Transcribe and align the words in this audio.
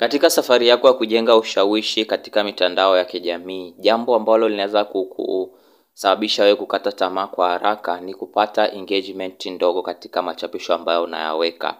Katika 0.00 0.30
safari 0.30 0.68
yako 0.68 0.86
ya 0.86 0.92
kujenga 0.92 1.36
ushawishi 1.36 2.04
katika 2.04 2.44
mitandao 2.44 2.96
ya 2.96 3.04
kijamii, 3.04 3.74
jambo 3.78 4.16
ambalo 4.16 4.48
linaweza 4.48 4.84
kusababisha 4.84 6.42
wewe 6.42 6.54
kukata 6.56 6.92
tamaa 6.92 7.26
kwa 7.26 7.48
haraka 7.48 8.00
ni 8.00 8.14
kupata 8.14 8.72
engagement 8.72 9.46
ndogo 9.46 9.82
katika 9.82 10.22
machapisho 10.22 10.74
ambayo 10.74 11.02
unayaweka. 11.02 11.76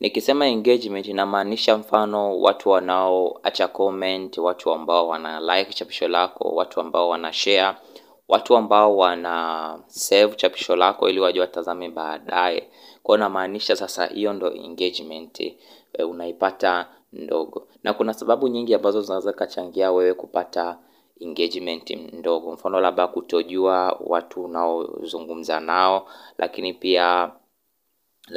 Nikisema 0.00 0.46
engagement 0.46 1.06
inamaanisha 1.06 1.76
mfano 1.76 2.40
watu 2.40 2.70
wanaoacha 2.70 3.68
comment, 3.68 4.38
watu 4.38 4.70
ambao 4.72 5.08
wana 5.08 5.40
like 5.40 5.72
chapisho 5.72 6.08
lako, 6.08 6.48
watu 6.54 6.80
ambao 6.80 7.08
wana 7.08 7.32
share, 7.32 7.76
watu 8.28 8.56
ambao 8.56 8.96
wana 8.96 9.78
save 9.86 10.34
chapisho 10.34 10.76
lako 10.76 11.08
ili 11.10 11.20
waje 11.20 11.40
watazame 11.40 11.88
baadaye. 11.90 12.68
Kwa 13.02 13.16
hiyo 13.16 13.24
namaanisha 13.28 13.76
sasa 13.76 14.06
hiyo 14.06 14.32
ndo 14.32 14.52
engagement 14.54 15.40
e, 15.40 16.02
unaipata 16.04 16.86
ndogo. 17.12 17.68
Na 17.82 17.94
kuna 17.94 18.14
sababu 18.14 18.48
nyingi 18.48 18.74
ambazo 18.74 19.00
zinaweza 19.02 19.32
kachangia 19.32 19.92
wewe 19.92 20.14
kupata 20.14 20.78
engagement 21.20 21.90
ndogo. 21.90 22.52
Mfano 22.52 22.80
labda 22.80 23.06
kutojua 23.08 23.98
watu 24.00 24.44
unaozungumza 24.44 25.60
nao 25.60 26.06
lakini 26.38 26.72
pia 26.72 27.32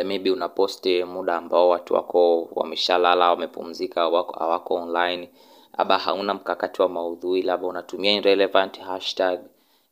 maybe 0.05 0.31
unaposti 0.31 1.03
muda 1.03 1.35
ambao 1.35 1.69
watu 1.69 1.93
wako 1.93 2.49
wameshalala 2.51 3.29
wamepumzika 3.29 4.07
wako 4.09 4.39
hawako 4.39 4.73
online 4.75 5.29
labda 5.77 5.97
hauna 5.97 6.33
mkakati 6.33 6.81
wa 6.81 6.89
maudhui 6.89 7.41
labda 7.41 7.67
unatumia 7.67 8.11
irrelevant 8.13 8.79
hashtag 8.79 9.39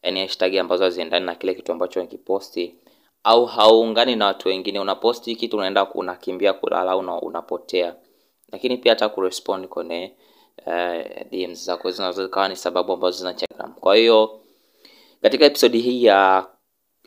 yani 0.04 0.20
hashtag 0.20 0.56
ambazo 0.58 0.84
haziendani 0.84 1.26
na 1.26 1.36
kile 1.36 1.56
kitu 1.56 1.72
ambacho 1.72 2.00
unakiposti 2.00 2.76
au 3.24 3.46
hauungani 3.46 4.16
na 4.16 4.26
watu 4.26 4.48
wengine. 4.48 4.80
Unaposti 4.80 5.36
kitu 5.36 5.58
unaenda 5.58 5.94
unakimbia 5.94 6.54
kulala 6.54 6.98
una, 6.98 7.22
unapotea 7.22 7.96
lakini 8.54 8.78
pia 8.78 8.92
hata 8.92 9.10
kurespond 9.10 9.68
kwenye 9.68 10.14
uh, 10.66 11.28
DMs 11.32 11.66
zako 11.66 11.92
zinaweza 11.92 12.24
zikawa 12.24 12.48
ni 12.50 12.56
sababu 12.56 12.94
ambazo 12.94 13.18
zinachangia. 13.18 13.68
Kwa 13.80 13.96
hiyo 13.96 14.40
katika 15.22 15.46
episodi 15.46 15.80
hii 15.80 16.04
ya 16.04 16.46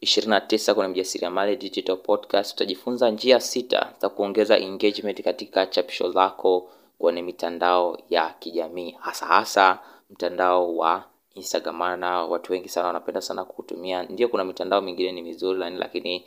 29 0.03 0.75
kwenye 0.75 0.89
Mjasiriamali 0.93 1.57
Digital 1.57 1.97
Podcast 1.97 2.55
utajifunza 2.55 3.11
njia 3.11 3.41
sita 3.41 3.93
za 4.01 4.09
kuongeza 4.09 4.59
engagement 4.59 5.23
katika 5.23 5.67
chapisho 5.67 6.09
lako 6.09 6.71
kwenye 6.99 7.23
mitandao 7.23 7.99
ya 8.11 8.35
kijamii, 8.39 8.97
hasa 9.01 9.27
hasa 9.27 9.79
mtandao 10.11 10.77
wa 10.77 11.05
Instagram. 11.35 11.77
Maana 11.77 12.23
watu 12.23 12.53
wengi 12.53 12.69
sana 12.69 12.87
wanapenda 12.87 13.21
sana 13.21 13.45
kutumia. 13.45 14.03
Ndio, 14.03 14.29
kuna 14.29 14.45
mitandao 14.45 14.81
mingine 14.81 15.13
ni 15.13 15.23
mizuri 15.23 15.59
lakini, 15.71 16.25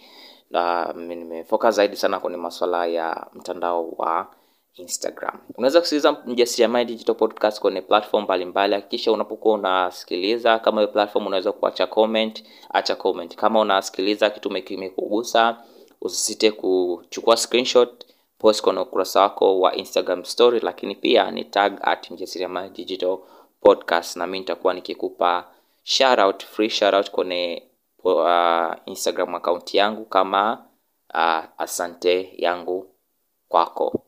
uh, 0.51 0.95
nimefocus 0.95 1.75
zaidi 1.75 1.95
sana 1.95 2.19
kwenye 2.19 2.37
masuala 2.37 2.85
ya 2.85 3.27
mtandao 3.33 3.89
wa 3.89 4.27
Instagram. 4.75 5.39
Unaweza 5.57 5.79
kusikiliza 5.79 6.11
Mjasiriamali 6.25 6.85
Digital 6.85 7.15
Podcast 7.15 7.59
kwenye 7.61 7.81
platform 7.81 8.23
mbalimbali. 8.23 8.73
Hakikisha 8.75 9.11
unapokuwa 9.11 9.53
unasikiliza, 9.55 10.59
kama 10.59 10.81
hiyo 10.81 10.93
platform 10.93 11.27
unaweza 11.27 11.51
kuacha 11.51 11.87
comment, 11.87 12.43
acha 12.69 12.95
comment. 12.95 13.35
Kama 13.35 13.59
unasikiliza 13.59 14.29
kitu 14.29 14.49
kimekugusa, 14.49 15.63
usisite 16.01 16.51
kuchukua 16.51 17.37
screenshot, 17.37 18.05
post 18.37 18.61
kwenye 18.61 18.79
ukurasa 18.79 19.21
wako 19.21 19.59
wa 19.59 19.75
Instagram 19.75 20.23
story, 20.25 20.59
lakini 20.59 20.95
pia 20.95 21.31
ni 21.31 21.43
tag 21.45 21.79
at 21.81 22.11
Mjasiriamali 22.11 22.69
Digital 22.69 23.17
Podcast, 23.61 24.15
na 24.15 24.27
mimi 24.27 24.39
nitakuwa 24.39 24.73
nikikupa 24.73 25.47
shout 25.83 26.19
out, 26.19 26.45
free 26.45 26.69
shout 26.69 26.93
out 26.93 27.11
kwenye 27.11 27.63
uh, 28.03 28.73
Instagram 28.85 29.35
account 29.35 29.73
yangu 29.73 30.05
kama 30.05 30.65
uh, 31.13 31.43
asante 31.57 32.33
yangu 32.37 32.85
kwako. 33.49 34.01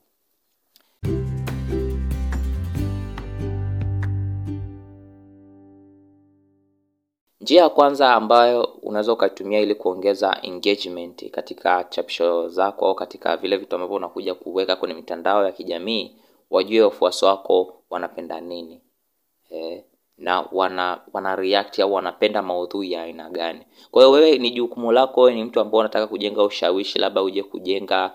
Njia 7.51 7.61
ya 7.63 7.69
kwanza 7.69 8.13
ambayo 8.13 8.63
unaweza 8.63 9.13
ukaitumia 9.13 9.59
ili 9.59 9.75
kuongeza 9.75 10.37
engagement 10.41 11.29
katika 11.31 11.83
chapisho 11.83 12.47
zako 12.49 12.87
au 12.87 12.95
katika 12.95 13.37
vile 13.37 13.57
vitu 13.57 13.75
ambavyo 13.75 13.95
unakuja 13.95 14.35
kuweka 14.35 14.75
kwenye 14.75 14.93
mitandao 14.93 15.45
ya 15.45 15.51
kijamii, 15.51 16.15
wajue 16.49 16.81
wafuasi 16.81 17.25
wako 17.25 17.73
wanapenda 17.89 18.41
nini 18.41 18.81
eh, 19.49 19.83
na 20.17 20.41
wana 20.51 21.01
wana 21.13 21.35
react 21.35 21.79
au 21.79 21.93
wanapenda 21.93 22.41
maudhui 22.41 22.91
ya 22.91 23.03
aina 23.03 23.29
gani. 23.29 23.61
Kwa 23.91 24.01
hiyo 24.03 24.11
wewe, 24.11 24.37
ni 24.37 24.51
jukumu 24.51 24.91
lako, 24.91 25.21
wewe 25.21 25.35
ni 25.35 25.43
mtu 25.43 25.59
ambaye 25.59 25.79
unataka 25.79 26.07
kujenga 26.07 26.43
ushawishi, 26.43 26.99
labda 26.99 27.21
uje 27.23 27.43
kujenga 27.43 28.11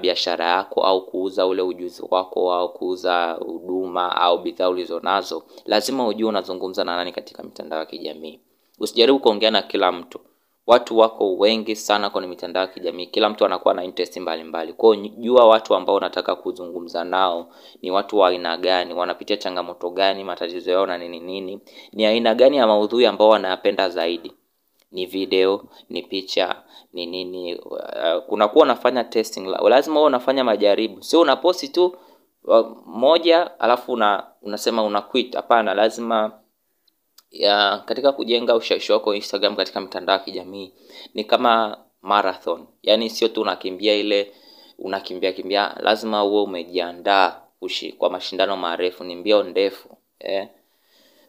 biashara 0.00 0.44
yako 0.44 0.80
au 0.82 1.06
kuuza 1.06 1.46
ule 1.46 1.62
ujuzi 1.62 2.02
wako 2.10 2.54
au 2.54 2.72
kuuza 2.72 3.32
huduma 3.32 4.16
au 4.16 4.38
bidhaa 4.38 4.68
ulizonazo, 4.68 5.42
lazima 5.66 6.06
ujue 6.06 6.28
unazungumza 6.28 6.84
na 6.84 6.96
nani 6.96 7.12
katika 7.12 7.42
mitandao 7.42 7.78
ya 7.80 7.86
kijamii. 7.86 8.40
Usijaribu 8.78 9.18
kuongea 9.18 9.50
na 9.50 9.62
kila 9.62 9.92
mtu. 9.92 10.20
Watu 10.66 10.98
wako 10.98 11.36
wengi 11.36 11.76
sana 11.76 12.10
kwenye 12.10 12.28
mitandao 12.28 12.60
ya 12.62 12.66
kijamii, 12.68 13.06
kila 13.06 13.28
mtu 13.28 13.44
anakuwa 13.44 13.74
na 13.74 13.84
interest 13.84 14.16
mbalimbali. 14.16 14.72
Kwa 14.72 14.96
jua 14.96 15.46
watu 15.46 15.74
ambao 15.74 15.96
unataka 15.96 16.36
kuzungumza 16.36 17.04
nao 17.04 17.48
ni 17.82 17.90
watu 17.90 18.18
wa 18.18 18.28
aina 18.28 18.56
gani, 18.56 18.94
wanapitia 18.94 19.36
changamoto 19.36 19.90
gani, 19.90 20.24
matatizo 20.24 20.70
yao 20.70 20.86
na 20.86 20.98
nini 20.98 21.20
nini, 21.20 21.60
ni 21.92 22.06
aina 22.06 22.34
gani 22.34 22.56
ya 22.56 22.66
maudhui 22.66 23.06
ambao 23.06 23.28
wanayapenda 23.28 23.88
zaidi, 23.88 24.32
ni 24.92 25.06
video, 25.06 25.64
ni 25.88 26.02
picha, 26.02 26.62
ni 26.92 27.06
nini. 27.06 27.54
Uh, 28.28 28.52
unafanya 28.56 29.04
testing, 29.04 29.46
lazima 29.46 29.94
wewe 29.96 30.06
unafanya 30.06 30.44
majaribu, 30.44 31.02
sio 31.02 31.20
unaposti 31.20 31.68
tu 31.68 31.96
uh, 32.44 32.66
moja 32.86 33.60
alafu 33.60 33.92
una, 33.92 34.26
unasema 34.42 34.82
una 34.82 35.00
quit. 35.00 35.34
Hapana, 35.36 35.74
lazima 35.74 36.32
ya 37.34 37.78
katika 37.84 38.12
kujenga 38.12 38.54
ushawishi 38.54 38.92
wako 38.92 39.14
Instagram 39.14 39.56
katika 39.56 39.80
mitandao 39.80 40.16
ya 40.16 40.24
kijamii 40.24 40.72
ni 41.14 41.24
kama 41.24 41.78
marathon, 42.02 42.66
yaani 42.82 43.10
sio 43.10 43.28
tu 43.28 43.42
unakimbia 43.42 43.94
ile 43.94 44.32
unakimbia 44.78 45.32
kimbia, 45.32 45.76
lazima 45.80 46.24
uwe 46.24 46.42
umejiandaa 46.42 47.40
kwa 47.98 48.10
mashindano 48.10 48.56
marefu, 48.56 49.04
ni 49.04 49.16
mbio 49.16 49.42
ndefu 49.42 49.88
eh. 50.18 50.48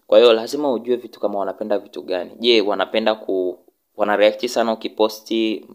Kwa 0.08 0.20
hiyo 0.20 0.34
lazima 0.34 0.72
ujue 0.72 0.96
vitu 0.96 1.20
kama 1.20 1.40
wanapenda 1.40 1.78
vitu 1.78 2.02
gani. 2.02 2.32
Je, 2.40 2.62
wanapenda 2.62 3.16
ku 3.16 3.60
wanareact 3.98 4.48
sana 4.48 4.74
ukiposti 4.74 5.66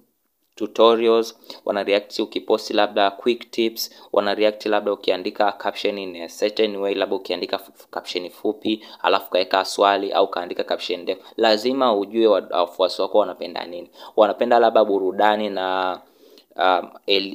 tutorials, 0.60 1.38
wanareact 1.64 2.18
ukiposti 2.18 2.72
labda 2.72 3.10
quick 3.10 3.50
tips, 3.50 3.90
wanareact 4.12 4.66
labda 4.66 4.92
ukiandika 4.92 5.52
caption 5.52 5.98
in 5.98 6.16
a 6.16 6.28
certain 6.28 6.76
way, 6.76 6.94
labda 6.94 7.16
ukiandika 7.16 7.60
caption 7.90 8.30
fupi 8.30 8.84
alafu 9.02 9.30
kaweka 9.30 9.64
swali 9.64 10.12
au 10.12 10.28
kaandika 10.28 10.64
caption 10.64 11.00
ndefu. 11.00 11.22
Lazima 11.36 11.96
ujue 11.96 12.26
wafuasi 12.26 13.02
wako 13.02 13.18
wanapenda 13.18 13.66
nini. 13.66 13.90
Wanapenda 14.16 14.58
labda 14.58 14.84
burudani 14.84 15.50
na 15.50 15.98
um, 16.56 16.88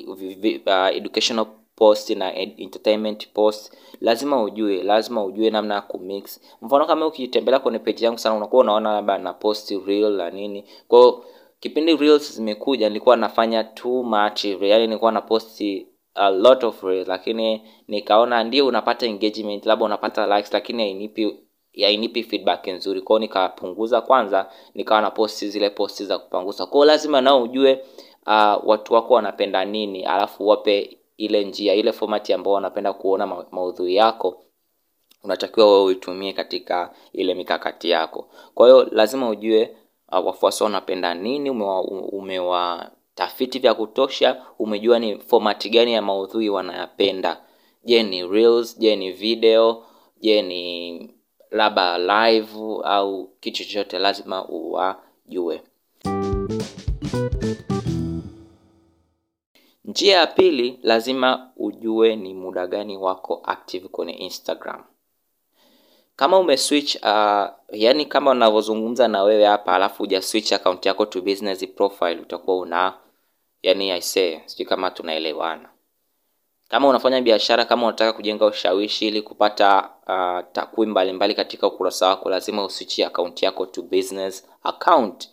uh, 0.07 0.95
educational 0.95 1.45
post 1.75 2.09
na 2.09 2.35
entertainment 2.35 3.27
post. 3.33 3.73
Lazima 4.01 4.43
ujue, 4.43 4.83
lazima 4.83 5.23
ujue 5.23 5.49
namna 5.49 5.73
ya 5.75 5.81
kumix. 5.81 6.39
Mfano 6.61 6.85
kama 6.85 7.07
ukitembelea 7.07 7.59
kwenye 7.59 7.79
page 7.79 8.05
yangu 8.05 8.17
sana, 8.19 8.35
unakuwa 8.35 8.61
unaona 8.63 8.93
labda 8.93 9.17
na 9.17 9.33
post 9.33 9.71
reel 9.87 10.11
na 10.11 10.29
nini. 10.29 10.63
Kwa 10.87 11.21
kipindi 11.59 11.95
reels 11.95 12.35
zimekuja 12.35 12.89
nilikuwa 12.89 13.15
nafanya 13.17 13.63
too 13.63 14.03
much, 14.03 14.45
yani 14.45 14.87
nilikuwa 14.87 15.11
na 15.11 15.21
posti 15.21 15.87
a 16.15 16.29
lot 16.29 16.65
of 16.67 16.83
reels, 16.83 17.07
lakini 17.07 17.61
nikaona 17.87 18.43
ndio 18.43 18.67
unapata 18.67 19.05
engagement, 19.05 19.65
labda 19.65 19.85
unapata 19.85 20.37
likes, 20.37 20.53
lakini 20.53 20.83
hainipi 20.83 21.39
hainipi 21.81 22.23
feedback 22.23 22.67
nzuri. 22.67 23.01
kwao 23.01 23.19
nikapunguza 23.19 24.01
kwanza, 24.01 24.49
nikawa 24.73 25.01
na 25.01 25.11
posti 25.11 25.49
zile 25.49 25.69
posti 25.69 26.05
za 26.05 26.17
kupangusa. 26.19 26.65
kwao 26.65 26.85
lazima 26.85 27.21
nao 27.21 27.43
ujue 27.43 27.73
uh, 28.27 28.55
watu 28.69 28.93
wako 28.93 29.13
wanapenda 29.13 29.65
nini, 29.65 30.03
alafu 30.05 30.47
wape 30.47 30.97
ile 31.17 31.43
njia 31.45 31.73
ile 31.73 31.91
format 31.91 32.29
ambao 32.29 32.53
wanapenda 32.53 32.93
kuona 32.93 33.27
ma 33.27 33.45
maudhui 33.51 33.95
yako 33.95 34.41
unatakiwa 35.23 35.71
wewe 35.71 35.83
uitumie 35.85 36.33
katika 36.33 36.91
ile 37.13 37.33
mikakati 37.33 37.89
yako. 37.89 38.27
Kwa 38.53 38.67
hiyo 38.67 38.87
lazima 38.91 39.29
ujue 39.29 39.75
uh, 40.11 40.25
wafuasi 40.25 40.63
wanapenda 40.63 41.13
nini, 41.13 41.49
umewatafiti 41.49 43.57
umewa 43.57 43.61
vya 43.61 43.73
kutosha, 43.73 44.45
umejua 44.59 44.99
ni 44.99 45.19
format 45.19 45.69
gani 45.69 45.93
ya 45.93 46.01
maudhui 46.01 46.49
wanayapenda. 46.49 47.41
Je, 47.83 48.03
ni 48.03 48.27
reels, 48.27 48.79
je 48.79 48.95
ni 48.95 49.11
video, 49.11 49.83
je 50.21 50.41
ni 50.41 51.11
labda 51.51 51.97
live 51.97 52.49
au 52.83 53.27
kitu 53.39 53.57
chochote, 53.63 53.99
lazima 53.99 54.47
uwajue. 54.47 55.61
Njia 59.85 60.17
ya 60.17 60.27
pili, 60.27 60.79
lazima 60.83 61.51
ujue 61.57 62.15
ni 62.15 62.33
muda 62.33 62.67
gani 62.67 62.97
wako 62.97 63.41
active 63.43 63.87
kwenye 63.87 64.13
Instagram. 64.13 64.83
Kama 66.15 66.39
umeswitch 66.39 66.95
uh, 66.95 67.45
yani 67.71 68.05
kama 68.05 68.31
unavyozungumza 68.31 69.07
na 69.07 69.23
wewe 69.23 69.45
hapa 69.45 69.73
alafu 69.73 70.03
hujaswitch 70.03 70.51
account 70.53 70.85
yako 70.85 71.05
to 71.05 71.21
business 71.21 71.67
profile 71.67 72.15
utakuwa 72.21 72.57
una 72.57 72.93
yani 73.63 73.91
I 73.91 74.01
say 74.01 74.39
sijui 74.45 74.65
kama 74.65 74.91
tunaelewana. 74.91 75.69
kama 76.67 76.87
unafanya 76.87 77.21
biashara, 77.21 77.65
kama 77.65 77.87
unataka 77.87 78.13
kujenga 78.13 78.45
ushawishi 78.45 79.07
ili 79.07 79.21
kupata 79.21 79.89
uh, 80.07 80.51
takwimu 80.51 80.91
mbalimbali 80.91 81.35
katika 81.35 81.67
ukurasa 81.67 82.07
wako, 82.07 82.29
lazima 82.29 82.65
uswitch 82.65 82.99
account 82.99 83.43
yako 83.43 83.65
to 83.65 83.81
business 83.81 84.47
account. 84.63 85.29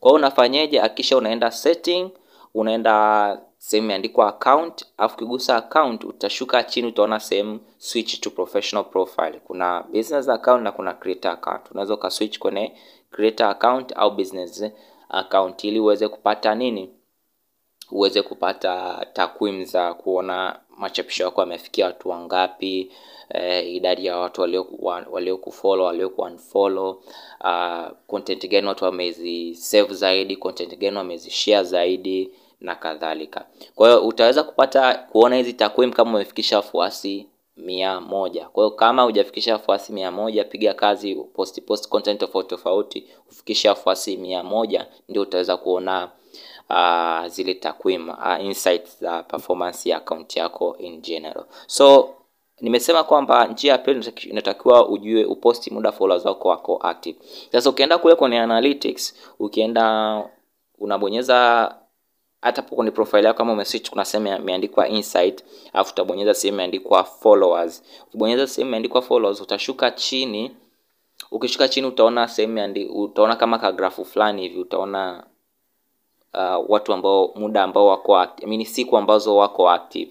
Kwa 0.00 0.10
hiyo 0.10 0.16
unafanyeje? 0.18 0.80
akisha 0.80 1.16
unaenda 1.16 1.50
setting, 1.50 2.10
unaenda 2.54 3.40
sehemu 3.68 3.84
imeandikwa 3.86 4.28
account, 4.28 4.84
afu 4.98 5.14
ukigusa 5.16 5.56
account 5.56 6.04
utashuka 6.04 6.62
chini, 6.62 6.88
utaona 6.88 7.20
sehemu 7.20 7.60
switch 7.78 8.20
to 8.20 8.30
professional 8.30 8.84
profile. 8.84 9.40
Kuna 9.44 9.82
business 9.82 10.28
account 10.28 10.62
na 10.62 10.72
kuna 10.72 10.94
creator 10.94 11.30
account. 11.32 11.70
Unaweza 11.70 11.94
ukaswitch 11.94 12.38
kwenye 12.38 12.72
creator 13.10 13.46
account 13.46 13.92
au 13.96 14.10
business 14.10 14.64
account 15.08 15.64
ili 15.64 15.80
uweze 15.80 16.08
kupata 16.08 16.54
nini, 16.54 16.90
uweze 17.90 18.22
kupata 18.22 19.06
takwimu 19.12 19.64
za 19.64 19.94
kuona 19.94 20.60
machapisho 20.76 21.24
yako 21.24 21.40
yamefikia 21.40 21.86
watu 21.86 22.08
wangapi, 22.08 22.92
eh, 23.28 23.74
idadi 23.74 24.06
ya 24.06 24.16
watu 24.16 24.40
waliokufollow 25.10 25.86
waliokuunfollow, 25.86 27.02
uh, 27.44 27.86
content 28.06 28.48
gani 28.48 28.66
watu 28.66 28.84
wamezi 28.84 29.54
save 29.54 29.94
zaidi, 29.94 30.36
content 30.36 30.78
gani 30.78 30.96
wamezi 30.96 31.30
share 31.30 31.64
zaidi 31.64 32.30
na 32.60 32.74
kadhalika. 32.74 33.46
Kwa 33.74 33.88
hiyo 33.88 34.06
utaweza 34.06 34.42
kupata 34.42 34.94
kuona 34.94 35.36
hizi 35.36 35.52
takwimu 35.52 35.92
kama 35.92 36.10
umefikisha 36.10 36.56
wafuasi 36.56 37.26
mia 37.56 38.00
moja. 38.00 38.48
Kwa 38.48 38.64
hiyo 38.64 38.76
kama 38.76 39.02
hujafikisha 39.02 39.52
wafuasi 39.52 39.92
mia 39.92 40.10
moja, 40.10 40.44
piga 40.44 40.74
kazi 40.74 41.14
post 41.14 41.62
post 41.62 41.88
content 41.88 42.20
tofauti 42.20 42.48
tofauti 42.48 43.06
ufikisha 43.30 43.68
wafuasi 43.70 44.16
mia 44.16 44.42
moja, 44.44 44.86
ndio 45.08 45.22
utaweza 45.22 45.56
kuona 45.56 46.10
uh, 46.70 47.26
zile 47.26 47.54
takwimu 47.54 48.12
uh, 48.12 48.44
insights 48.44 49.00
za 49.00 49.22
performance 49.22 49.90
ya 49.90 49.96
account 49.96 50.36
yako 50.36 50.76
in 50.78 51.00
general. 51.00 51.44
So 51.66 52.14
nimesema 52.60 53.04
kwamba 53.04 53.46
njia 53.46 53.72
ya 53.72 53.78
pili 53.78 54.12
inatakiwa 54.30 54.88
ujue 54.88 55.24
uposti 55.24 55.74
muda 55.74 55.92
followers 55.92 56.24
wako 56.24 56.48
wako 56.48 56.76
active. 56.82 57.18
Sasa 57.52 57.70
ukienda 57.70 57.98
kule 57.98 58.14
kwenye 58.14 58.40
analytics, 58.40 59.14
ukienda 59.38 60.24
unabonyeza 60.78 61.74
hata 62.42 62.62
hapo 62.62 62.76
kwenye 62.76 62.90
profile 62.90 63.26
yako 63.26 63.38
kama 63.38 63.52
umeswitch, 63.52 63.90
kuna 63.90 64.04
sehemu 64.04 64.36
imeandikwa 64.42 64.88
insight, 64.88 65.44
alafu 65.72 65.92
utabonyeza 65.92 66.34
sehemu 66.34 66.54
imeandikwa 66.56 67.04
followers. 67.04 67.82
Ukibonyeza 68.08 68.46
sehemu 68.46 68.68
imeandikwa 68.70 69.02
followers, 69.02 69.40
utashuka 69.40 69.90
chini. 69.90 70.50
Ukishuka 71.30 71.68
chini, 71.68 71.86
utaona 71.86 72.28
sehemu 72.28 72.74
utaona 72.94 73.36
kama 73.36 73.58
ka 73.58 73.72
grafu 73.72 74.04
fulani 74.04 74.42
hivi, 74.42 74.58
utaona 74.58 75.24
uh, 76.34 76.64
watu 76.70 76.92
ambao 76.92 77.32
muda 77.34 77.62
ambao 77.62 77.86
wako 77.86 78.18
active, 78.18 78.46
I 78.46 78.50
mean 78.50 78.64
siku 78.64 78.96
ambazo 78.96 79.36
wako 79.36 79.70
active 79.70 80.10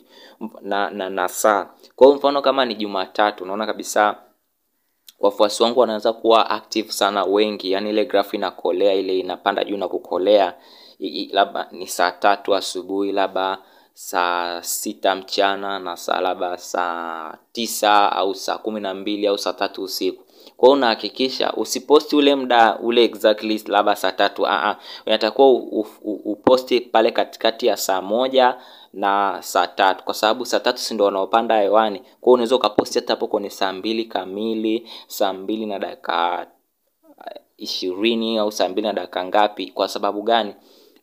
na 0.62 0.90
na, 0.90 1.10
na 1.10 1.28
saa. 1.28 1.70
Kwa 1.96 2.16
mfano 2.16 2.42
kama 2.42 2.66
ni 2.66 2.76
Jumatatu, 2.76 3.44
unaona 3.44 3.66
kabisa 3.66 4.16
wafuasi 5.20 5.64
wangu 5.64 5.80
wanaanza 5.80 6.14
kuwa 6.14 6.50
active 6.50 6.92
sana 6.92 7.24
wengi, 7.24 7.72
yani 7.72 7.90
ile 7.90 8.06
grafu 8.06 8.36
inakolea, 8.36 8.94
ile 8.94 9.20
inapanda 9.20 9.64
juu 9.64 9.78
na 9.78 9.88
kukolea 9.88 10.54
labda 11.32 11.68
ni 11.72 11.88
saa 11.88 12.12
tatu 12.12 12.56
asubuhi, 12.56 13.12
labda 13.12 13.58
saa 13.94 14.62
sita 14.64 15.16
mchana 15.16 15.80
na 15.80 15.98
saa 15.98 16.22
labda 16.22 16.58
saa 16.58 17.38
tisa 17.52 18.12
au 18.12 18.36
saa 18.36 18.58
kumi 18.58 18.80
na 18.80 18.94
mbili 18.94 19.28
au 19.28 19.38
saa 19.38 19.54
tatu 19.54 19.84
usiku. 19.84 20.24
Kwa 20.58 20.68
hiyo 20.70 20.78
unahakikisha 20.78 21.54
usiposti 21.54 22.16
ule 22.16 22.36
muda 22.36 22.80
ule 22.80 23.04
exactly 23.04 23.64
labda 23.68 23.96
saa 23.96 24.12
tatu 24.12 24.42
uh, 24.42 24.76
unatakiwa 25.06 25.52
uposti 26.26 26.82
pale 26.82 27.12
katikati 27.12 27.68
ya 27.68 27.78
saa 27.78 28.02
moja 28.02 28.58
na 28.94 29.38
saa 29.42 29.68
tatu 29.68 30.04
kwa 30.04 30.14
sababu 30.14 30.46
saa 30.46 30.60
tatu 30.60 30.80
si 30.80 30.94
ndio 30.94 31.06
wanaopanda 31.06 31.62
hewani. 31.62 32.02
Kwa 32.22 32.34
unaweza 32.34 32.56
ukaposti 32.56 33.00
hata 33.00 33.14
hapo 33.14 33.28
kwenye 33.28 33.50
saa 33.50 33.74
mbili 33.74 34.06
kamili, 34.06 34.90
saa 35.08 35.34
mbili 35.34 35.66
na 35.66 35.80
dakika 35.80 36.48
ishirini 37.58 38.38
au 38.38 38.52
saa 38.52 38.70
mbili 38.70 38.88
na 38.88 38.94
dakika 38.94 39.26
ngapi. 39.26 39.68
Kwa 39.68 39.88
sababu 39.88 40.22
gani? 40.22 40.56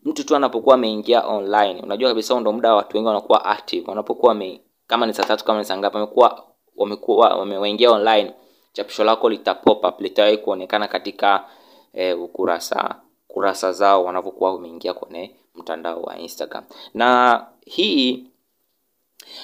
Mtu 0.05 0.25
tu 0.25 0.37
anapokuwa 0.37 0.75
ameingia 0.75 1.27
online, 1.27 1.81
unajua 1.83 2.09
kabisa 2.11 2.41
ndo 2.41 2.53
muda 2.53 2.75
watu 2.75 2.97
wengi 2.97 3.07
wanakuwa 3.09 3.45
active. 3.45 3.89
Wanapokuwa 3.91 4.37
kama 4.87 5.07
ni 5.07 5.15
saa 5.15 5.25
tatu, 5.25 5.45
kama 5.45 5.59
ni 5.59 5.65
saa 5.65 5.77
ngapi, 5.77 5.97
wamekuwa 5.97 6.45
wamekuwa 6.77 7.29
wameingia 7.37 7.91
online, 7.91 8.35
chapisho 8.73 9.05
lako 9.05 9.29
lita 9.29 9.55
pop 9.55 9.85
up, 9.85 10.01
litawahi 10.01 10.39
kuonekana 10.39 10.89
katika 10.89 11.45
eh, 11.93 12.23
ukurasa 12.23 13.01
kurasa 13.29 13.73
zao 13.73 14.05
wanapokuwa 14.05 14.53
wameingia 14.55 14.95
kwenye 14.95 15.37
mtandao 15.55 16.03
wa 16.03 16.19
Instagram. 16.19 16.65
Na 16.95 17.47
hii 17.67 18.25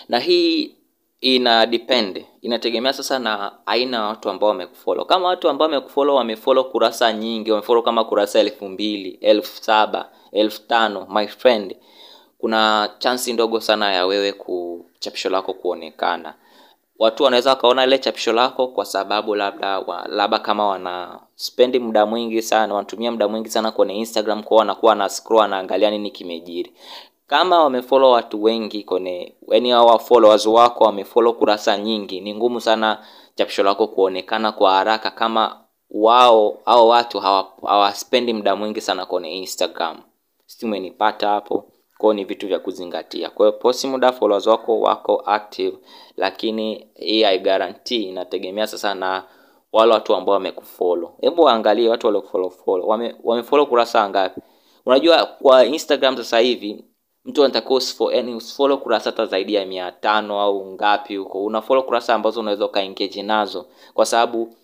na 0.09 0.19
hii 0.19 0.77
ina 1.21 1.67
depend 1.67 2.25
inategemea 2.43 2.93
sasa 2.93 3.19
na 3.19 3.53
aina 3.67 3.97
ya 3.97 4.03
watu 4.03 4.31
ambao 4.31 4.49
wamekufollow. 4.49 5.05
Kama 5.05 5.29
watu 5.29 5.49
ambao 5.49 5.69
wamekufollow 5.69 6.17
wamefollow 6.17 6.65
kurasa 6.65 7.13
nyingi, 7.13 7.51
wamefollow 7.51 7.83
kama 7.83 8.05
kurasa 8.05 8.41
elfu 8.41 8.69
mbili, 8.69 9.11
elfu 9.21 9.63
saba, 9.65 10.09
elfu 10.33 10.61
tano, 10.63 11.07
my 11.11 11.27
friend, 11.27 11.77
kuna 12.39 12.91
chansi 12.99 13.33
ndogo 13.33 13.61
sana 13.61 13.93
ya 13.93 14.07
wewe 14.07 14.33
kuchapisho 14.33 15.31
lako 15.31 15.55
kuonekana. 15.55 16.35
Watu 16.99 17.23
wanaweza 17.25 17.51
wakaona 17.51 17.85
ile 17.85 17.99
chapisho 17.99 18.33
lako 18.33 18.69
kwa 18.69 18.85
sababu 18.85 19.35
labda 19.35 19.79
wa, 19.79 20.07
labda 20.09 20.39
kama 20.39 20.67
wana 20.69 21.19
spendi 21.35 21.79
muda 21.79 22.07
mwingi 22.07 22.43
sana, 22.43 22.75
wanatumia 22.75 23.11
muda 23.13 23.29
mwingi 23.29 23.49
sana 23.51 23.71
kwenye 23.73 23.95
Instagram, 23.95 24.43
kwao, 24.43 24.59
wanakuwa 24.59 24.95
na 24.95 25.09
scroll, 25.09 25.43
anaangalia 25.45 25.91
nini 25.91 26.11
kimejiri 26.11 26.73
kama 27.31 27.63
wamefollow 27.63 28.13
watu 28.13 28.43
wengi 28.43 28.85
kwenye 28.85 29.35
yani 29.49 29.71
hao 29.71 29.99
followers 29.99 30.47
wako 30.47 30.85
wamefollow 30.85 31.33
kurasa 31.33 31.79
nyingi, 31.79 32.21
ni 32.21 32.35
ngumu 32.35 32.61
sana 32.61 33.05
chapisho 33.35 33.63
lako 33.63 33.87
kuonekana 33.87 34.53
kwa 34.53 34.73
haraka 34.73 35.11
kama 35.11 35.61
wao 35.91 36.59
au 36.65 36.89
watu 36.89 37.21
hawaspendi 37.21 38.33
hawa 38.33 38.39
muda 38.39 38.57
mwingi 38.57 38.81
sana 38.81 39.07
kwenye 39.07 39.31
Instagram. 39.39 39.97
Umenipata 40.63 41.29
hapo. 41.29 41.65
Kwa 41.99 42.15
ni 42.15 42.25
vitu 42.25 42.47
vya 42.49 42.59
kuzingatia. 42.59 43.31
Kwa 43.31 43.47
hiyo 43.47 43.59
muda 43.89 44.13
followers 44.13 44.47
wako 44.47 44.81
wako 44.81 45.23
active, 45.27 45.77
lakini 46.17 46.87
hii 46.95 47.23
hai 47.23 47.39
inategemea 47.89 48.67
sasa 48.67 48.95
na 48.95 49.25
wale 49.73 49.93
watu 49.93 50.15
ambao 50.15 50.33
wamekufollow. 50.35 51.11
Hebu 51.21 51.49
angalie 51.49 51.89
watu 51.89 52.07
waliokufollow 52.07 52.51
follow. 52.51 52.89
Wame 52.89 53.43
kurasa 53.67 54.09
ngapi? 54.11 54.41
Unajua 54.87 55.27
kwa 55.27 55.65
Instagram 55.67 56.17
sasa 56.17 56.39
hivi 56.39 56.85
mtu 57.25 57.45
anatakiwa 57.45 57.75
usifollow 58.37 58.79
kurasa 58.79 59.11
hata 59.11 59.27
zaidi 59.27 59.55
ya 59.55 59.67
mia 59.67 59.93
tano 59.93 60.41
au 60.41 60.67
ngapi 60.67 61.17
huko. 61.17 61.45
Unafollow 61.45 61.83
kurasa 61.85 62.15
ambazo 62.15 62.41
unaweza 62.41 62.65
ukaengage 62.65 63.23
nazo, 63.23 63.67
kwa 63.95 64.07
sababu 64.07 64.55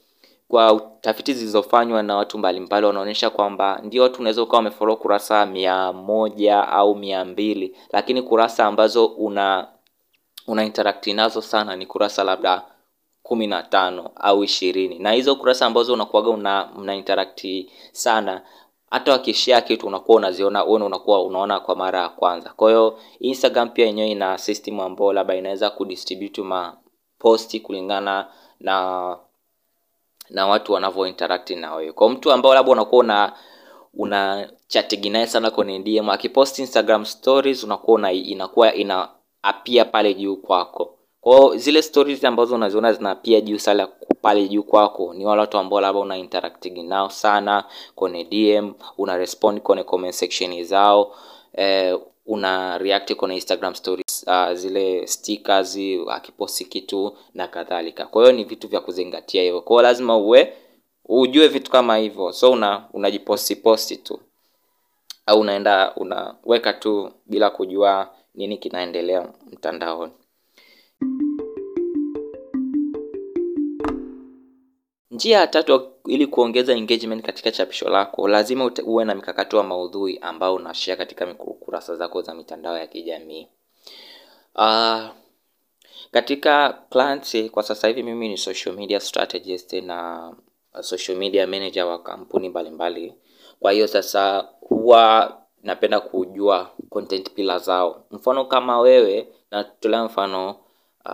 kwa 0.48 0.80
tafiti 1.00 1.34
zilizofanywa 1.34 2.02
na 2.02 2.16
watu 2.16 2.38
mbalimbali 2.38 2.86
wanaonyesha 2.86 3.30
kwamba 3.30 3.80
ndio 3.84 4.02
watu 4.02 4.20
unaweza 4.20 4.42
ukawa 4.42 4.60
umefollow 4.60 4.96
kurasa 4.96 5.46
mia 5.46 5.92
moja 5.92 6.68
au 6.68 6.94
mia 6.94 7.24
mbili 7.24 7.76
lakini 7.92 8.22
kurasa 8.22 8.66
ambazo 8.66 9.06
una 9.06 9.66
una 10.46 10.64
interact 10.64 11.06
nazo 11.06 11.42
sana 11.42 11.76
ni 11.76 11.86
kurasa 11.86 12.24
labda 12.24 12.62
kumi 13.22 13.46
na 13.46 13.62
tano 13.62 14.10
au 14.16 14.44
ishirini 14.44 14.98
na 14.98 15.12
hizo 15.12 15.36
kurasa 15.36 15.66
ambazo 15.66 15.92
unakuaga 15.92 16.30
una, 16.30 16.68
una 16.76 16.94
interact 16.94 17.46
sana 17.92 18.42
hata 18.90 19.12
wakishare 19.12 19.66
kitu 19.66 19.86
unakuwa 19.86 20.16
unaziona 20.16 20.64
wewe 20.64 20.84
unakuwa 20.84 21.22
unaona 21.24 21.60
kwa 21.60 21.76
mara 21.76 22.00
ya 22.02 22.08
kwanza. 22.08 22.52
Kwa 22.56 22.70
hiyo 22.70 22.98
Instagram 23.20 23.68
pia 23.70 23.86
yenyewe 23.86 24.10
ina 24.10 24.38
system 24.38 24.80
ambayo 24.80 25.12
labda 25.12 25.34
inaweza 25.34 25.70
kudistribute 25.70 26.42
ma 26.42 26.76
posti 27.18 27.60
kulingana 27.60 28.26
na 28.60 29.16
na 30.30 30.46
watu 30.46 30.72
wanavyo 30.72 31.06
interact 31.06 31.50
na 31.50 31.74
wewe. 31.74 31.92
Kwa 31.92 32.10
mtu 32.10 32.32
ambao 32.32 32.54
labda 32.54 32.72
unakuwa 32.72 33.00
una 33.04 33.32
una 33.94 34.48
chatting 34.68 35.26
sana 35.26 35.50
kwenye 35.50 35.78
DM, 35.78 36.10
akipost 36.10 36.58
Instagram 36.58 37.04
stories 37.04 37.64
unakuwa 37.64 37.94
una, 37.94 38.12
inakuwa 38.12 38.74
ina 38.74 39.08
appear 39.42 39.90
pale 39.90 40.14
juu 40.14 40.36
kwako. 40.36 40.95
Kwa 41.26 41.56
zile 41.56 41.82
stories 41.82 42.24
ambazo 42.24 42.54
unaziona 42.54 42.92
zinapia 42.92 43.40
juu 43.40 43.58
sala 43.58 43.86
pale 44.22 44.48
juu 44.48 44.62
kwako 44.62 45.14
ni 45.14 45.26
wale 45.26 45.40
watu 45.40 45.58
ambao 45.58 45.80
labda 45.80 46.00
una 46.00 46.16
interacting 46.16 46.82
nao 46.88 47.10
sana 47.10 47.64
kwenye 47.94 48.24
DM, 48.24 48.72
una 48.98 49.16
respond 49.16 49.60
kwenye 49.60 49.82
comment 49.84 50.14
section 50.14 50.64
zao, 50.64 51.14
eh, 51.52 51.98
una 52.26 52.78
react 52.78 53.14
kwenye 53.14 53.34
Instagram 53.34 53.74
stories 53.74 54.24
uh, 54.26 54.52
zile 54.52 55.06
stickers 55.06 55.78
akiposti 56.08 56.64
kitu 56.64 57.16
na 57.34 57.48
kadhalika. 57.48 58.06
Kwa 58.06 58.22
hiyo 58.22 58.36
ni 58.36 58.44
vitu 58.44 58.68
vya 58.68 58.80
kuzingatia 58.80 59.42
hivyo. 59.42 59.60
Kwa 59.60 59.82
lazima 59.82 60.16
uwe 60.16 60.52
ujue 61.04 61.48
vitu 61.48 61.70
kama 61.70 61.96
hivyo, 61.96 62.32
so 62.32 62.50
una 62.50 62.84
unajiposti 62.92 63.56
posti 63.56 63.96
tu 63.96 64.20
au 65.26 65.40
unaenda 65.40 65.94
unaweka 65.96 66.72
tu 66.72 67.10
bila 67.26 67.50
kujua 67.50 68.10
nini 68.34 68.56
kinaendelea 68.58 69.28
mtandaoni. 69.52 70.12
Njia 75.10 75.38
ya 75.38 75.46
tatu 75.46 75.92
ili 76.06 76.26
kuongeza 76.26 76.72
engagement 76.72 77.26
katika 77.26 77.50
chapisho 77.50 77.88
lako, 77.88 78.28
lazima 78.28 78.70
uwe 78.84 79.04
na 79.04 79.14
mikakati 79.14 79.56
wa 79.56 79.62
maudhui 79.64 80.18
ambao 80.18 80.54
unashare 80.54 80.96
katika 80.96 81.34
kurasa 81.34 81.96
zako 81.96 82.22
za 82.22 82.34
mitandao 82.34 82.78
ya 82.78 82.86
kijamii. 82.86 83.48
Uh, 84.54 85.04
katika 86.10 86.72
clients 86.90 87.50
kwa 87.50 87.62
sasa 87.62 87.88
hivi 87.88 88.02
mimi 88.02 88.28
ni 88.28 88.36
social 88.36 88.74
media 88.74 89.00
strategist 89.00 89.72
na 89.72 90.32
social 90.80 91.18
media 91.18 91.46
manager 91.46 91.84
wa 91.84 92.02
kampuni 92.02 92.48
mbalimbali 92.48 93.14
kwa 93.60 93.72
hiyo 93.72 93.86
sasa 93.86 94.48
huwa 94.60 95.36
napenda 95.62 96.00
kujua 96.00 96.70
content 96.90 97.30
pillar 97.30 97.58
zao 97.60 98.04
mfano 98.10 98.44
kama 98.44 98.80
wewe 98.80 99.28
natolea 99.50 100.04
mfano 100.04 100.56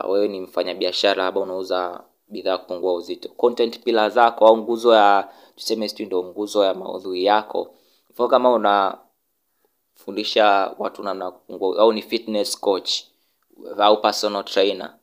uh, 0.04 0.10
wewe 0.10 0.28
ni 0.28 0.40
mfanyabiashara 0.40 1.24
labda 1.24 1.40
unauza 1.40 2.04
bidhaa 2.28 2.58
kupungua 2.58 2.94
uzito. 2.94 3.28
Content 3.28 3.78
pillar 3.80 4.10
zako 4.10 4.46
au 4.46 4.56
nguzo 4.56 4.94
ya 4.94 5.28
tuseme 5.56 5.88
sijui 5.88 6.06
ndio 6.06 6.22
nguzo 6.24 6.64
ya 6.64 6.74
maudhui 6.74 7.24
yako. 7.24 7.74
Mfano 8.10 8.28
kama 8.28 8.52
unafundisha 9.94 10.74
watu 10.78 11.02
namna 11.02 11.30
kupungua 11.30 11.78
au 11.78 11.92
ni 11.92 12.02
fitness 12.02 12.60
coach 12.60 12.92
au 13.78 14.00
personal 14.00 14.44
trainer. 14.44 14.94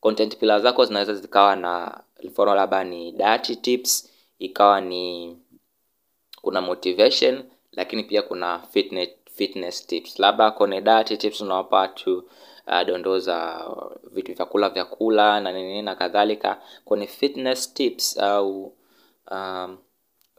Content 0.00 0.36
pillar 0.36 0.60
zako 0.60 0.84
zinaweza 0.84 1.14
zikawa 1.14 1.56
na 1.56 2.00
mfano 2.24 2.54
labda 2.54 2.84
ni 2.84 3.12
diet 3.12 3.62
tips 3.62 4.10
ikawa 4.38 4.80
ni 4.80 5.36
kuna 6.42 6.60
motivation 6.60 7.44
lakini 7.72 8.04
pia 8.04 8.22
kuna 8.22 8.58
fitness, 8.58 9.08
fitness 9.34 9.86
tips. 9.86 10.18
Labda 10.18 10.50
kwenye 10.50 10.80
diet 10.80 11.18
tips 11.18 11.40
unawapa 11.40 11.76
watu 11.76 12.24
uh, 12.68 12.82
dondoo 12.86 13.18
za 13.18 13.66
vitu 14.12 14.34
vyakula 14.34 14.68
vyakula 14.68 15.40
na 15.40 15.52
nini 15.52 15.82
na 15.82 15.94
kadhalika. 15.94 16.62
Kwenye 16.84 17.06
fitness 17.06 17.74
tips 17.74 18.18
au 18.18 18.72
um, 19.30 19.78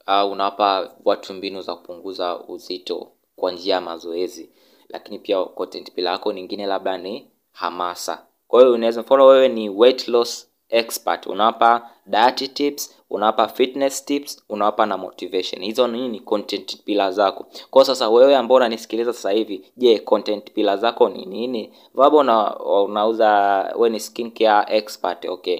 au 0.05 0.31
unawapa 0.31 0.95
watu 1.05 1.33
mbinu 1.33 1.61
za 1.61 1.75
kupunguza 1.75 2.39
uzito 2.39 3.11
kwa 3.35 3.51
njia 3.51 3.75
ya 3.75 3.81
mazoezi. 3.81 4.49
Lakini 4.89 5.19
pia 5.19 5.43
content 5.45 5.91
pila 5.91 6.11
yako 6.11 6.33
nyingine 6.33 6.65
labda 6.65 6.97
ni 6.97 7.27
hamasa. 7.51 8.25
Kwa 8.47 8.61
hiyo 8.61 8.73
unaweza 8.73 9.01
mfano 9.01 9.25
wewe 9.25 9.47
ni 9.47 9.69
weight 9.69 10.07
loss 10.07 10.48
expert. 10.69 11.25
Unawapa 11.27 11.89
diet 12.05 12.53
tips 12.53 12.95
unawapa 13.09 13.47
fitness 13.47 14.05
tips 14.05 14.43
unawapa 14.49 14.85
na 14.85 14.97
motivation. 14.97 15.63
Hizo 15.63 15.87
nini 15.87 16.19
content 16.19 16.77
pillar 16.83 17.11
zako. 17.11 17.45
Kwa 17.71 17.85
sasa 17.85 18.09
wewe 18.09 18.35
ambao 18.35 18.57
unanisikiliza 18.57 19.13
sasa 19.13 19.31
hivi 19.31 19.71
je 19.77 19.99
content 19.99 20.51
pillar 20.51 20.77
zako 20.77 21.09
ni 21.09 21.25
nini? 21.25 21.73
Vaba 21.93 22.17
una, 22.17 22.59
unauza 22.59 23.29
wewe 23.75 23.89
ni 23.89 23.99
skincare 23.99 24.77
expert 24.77 25.25
okay. 25.25 25.59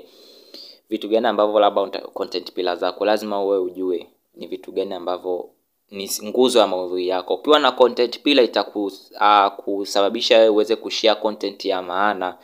Vitu 0.89 1.09
gani 1.09 1.27
ambavyo 1.27 1.59
labda 1.59 1.99
content 1.99 2.51
pillar 2.53 2.77
zako? 2.77 3.05
Lazima 3.05 3.41
wewe 3.43 3.59
ujue 3.59 4.07
ni 4.35 4.47
vitu 4.47 4.71
gani 4.71 4.93
ambavyo 4.93 5.49
ni 5.91 6.09
nguzo 6.23 6.59
ya 6.59 6.67
maudhui 6.67 7.07
yako. 7.07 7.33
Ukiwa 7.35 7.59
na 7.59 7.71
content 7.71 8.19
pillar 8.21 8.45
itakusababisha 8.45 10.35
uh, 10.35 10.39
wewe 10.39 10.49
uweze 10.49 10.75
kushare 10.75 11.19
content 11.21 11.65
ya 11.65 11.81
maana. 11.81 12.37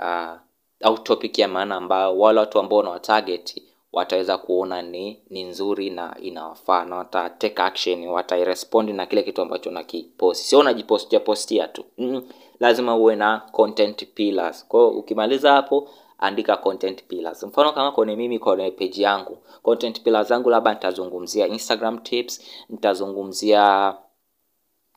Uh, 0.00 0.38
au 0.84 0.98
topic 0.98 1.38
ya 1.38 1.48
maana 1.48 1.76
ambayo 1.76 2.18
wale 2.18 2.40
watu 2.40 2.58
ambao 2.58 2.78
unawatarget 2.78 3.62
wataweza 3.92 4.38
kuona 4.38 4.82
ni 4.82 5.20
ni 5.30 5.42
nzuri 5.44 5.90
na 5.90 6.16
inawafaa 6.22 6.84
na 6.84 6.96
wata 6.96 7.30
take 7.30 7.62
action 7.62 8.06
watairespond 8.08 8.88
na 8.90 9.06
kile 9.06 9.22
kitu 9.22 9.42
ambacho 9.42 9.70
unakipost. 9.70 10.42
Sio 10.44 10.58
unajipostia 10.58 11.20
postia 11.20 11.68
tu. 11.68 11.84
Mm, 11.98 12.22
lazima 12.60 12.96
uwe 12.96 13.16
na 13.16 13.38
content 13.52 14.06
pillars. 14.14 14.66
Kwa 14.68 14.80
hiyo 14.80 14.90
ukimaliza 14.98 15.52
hapo 15.52 15.90
andika 16.18 16.56
content 16.56 17.04
pillars. 17.04 17.42
Mfano 17.42 17.72
kama 17.72 17.92
kwenye 17.92 18.16
mimi 18.16 18.38
kwenye 18.38 18.70
page 18.70 19.02
yangu 19.02 19.38
content 19.62 20.00
pillars 20.02 20.28
zangu 20.28 20.50
labda 20.50 20.74
nitazungumzia 20.74 21.46
instagram 21.46 21.98
tips 21.98 22.42
nitazungumzia 22.68 23.94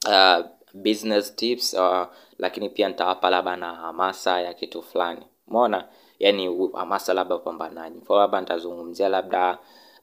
uh, 0.07 0.45
business 0.73 1.35
tips 1.35 1.73
uh, 1.73 2.05
lakini 2.37 2.69
pia 2.69 2.87
nitawapa 2.87 3.29
labda 3.29 3.55
na 3.55 3.73
hamasa 3.75 4.41
ya 4.41 4.53
kitu 4.53 4.81
fulani 4.81 5.21
umeona? 5.47 5.87
Yani 6.19 6.69
hamasa 6.73 7.13
labda 7.13 7.35
upambanaji. 7.35 7.97
Mfano 7.99 8.19
labda 8.19 8.39
nitazungumzia 8.41 9.09
labda 9.09 9.57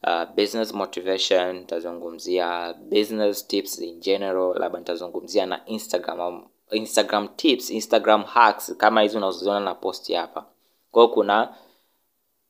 uh, 0.07 0.35
business 0.37 0.75
motivation 0.75 1.57
nitazungumzia 1.57 2.75
business 2.75 3.47
tips 3.47 3.79
in 3.79 4.01
general 4.01 4.55
labda 4.59 4.79
nitazungumzia 4.79 5.47
na 5.47 5.67
instagram 5.67 6.43
instagram 6.71 7.29
tips 7.29 7.71
instagram 7.71 8.23
hacks 8.25 8.77
kama 8.77 9.01
hizi 9.03 9.17
unazoziona 9.17 9.61
na 9.61 9.75
posti 9.75 10.15
hapa. 10.15 10.45
Kwao 10.91 11.09
kuna 11.09 11.55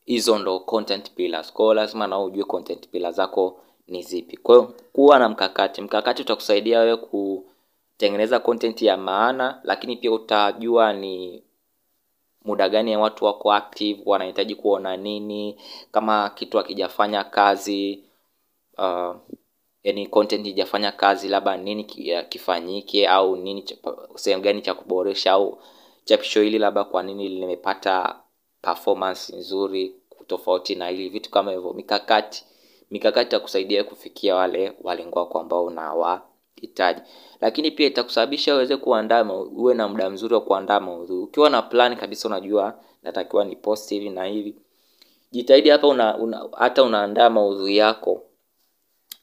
hizo 0.04 0.38
ndo 0.38 0.60
content 0.60 1.10
pillars. 1.10 1.52
Kwao 1.52 1.74
lazima 1.74 2.06
nao 2.06 2.24
ujue 2.24 2.44
content 2.44 2.88
pillars 2.88 3.16
zako 3.16 3.60
ni 3.88 4.02
zipi. 4.02 4.36
Kwa 4.36 4.62
kuwa 4.92 5.18
na 5.18 5.28
mkakati. 5.28 5.82
Mkakati 5.82 6.22
utakusaidia 6.22 6.80
wewe 6.80 6.96
kutengeneza 6.96 8.38
content 8.38 8.82
ya 8.82 8.96
maana 8.96 9.60
lakini 9.64 9.96
pia 9.96 10.12
utajua 10.12 10.92
ni 10.92 11.42
muda 12.44 12.68
gani 12.68 12.96
watu 12.96 13.24
wako 13.24 13.52
active 13.52 14.02
wanahitaji 14.06 14.54
kuona 14.54 14.96
nini 14.96 15.60
kama 15.92 16.30
kitu 16.30 16.58
akijafanya 16.58 17.24
kazi 17.24 18.04
uh, 18.78 19.16
yani 19.82 20.06
content 20.06 20.46
ijafanya 20.46 20.92
kazi 20.92 21.28
labda 21.28 21.56
nini 21.56 21.84
kifanyike 22.28 23.08
au 23.08 23.36
nini 23.36 23.64
sehemu 24.14 24.42
gani 24.42 24.62
cha 24.62 24.74
kuboresha 24.74 25.32
au 25.32 25.58
chapisho 26.04 26.42
hili 26.42 26.58
labda 26.58 26.84
kwa 26.84 27.02
nini 27.02 27.28
limepata 27.28 28.20
performance 28.62 29.36
nzuri 29.36 29.94
tofauti 30.26 30.74
na 30.74 30.88
hili 30.88 31.08
vitu 31.08 31.30
kama 31.30 31.52
hivyo 31.52 31.72
mikakati 31.72 32.44
mikakati 32.90 33.26
itakusaidia 33.26 33.84
kufikia 33.84 34.34
wale 34.34 34.72
walengo 34.82 35.18
wako 35.18 35.40
ambao 35.40 35.64
unawahitaji 36.64 37.00
lakini 37.40 37.70
pia 37.70 37.86
itakusababisha 37.86 38.54
uweze 38.54 38.76
kuandaa 38.76 39.24
uwe 39.56 39.74
na 39.74 39.88
muda 39.88 40.10
mzuri 40.10 40.34
wa 40.34 40.40
kuandaa 40.40 40.80
maudhui. 40.80 41.18
Ukiwa 41.18 41.50
na 41.50 41.62
plan 41.62 41.96
kabisa 41.96 42.28
unajua 42.28 42.78
natakiwa 43.02 43.44
ni 43.44 43.56
post 43.56 43.90
hivi 43.90 44.10
na 44.10 44.24
hivi. 44.24 44.54
Jitahidi 45.32 45.68
hapa 45.68 45.88
una, 45.88 46.18
una, 46.18 46.48
hata 46.58 46.82
unaandaa 46.82 47.30
maudhui 47.30 47.76
yako 47.76 48.22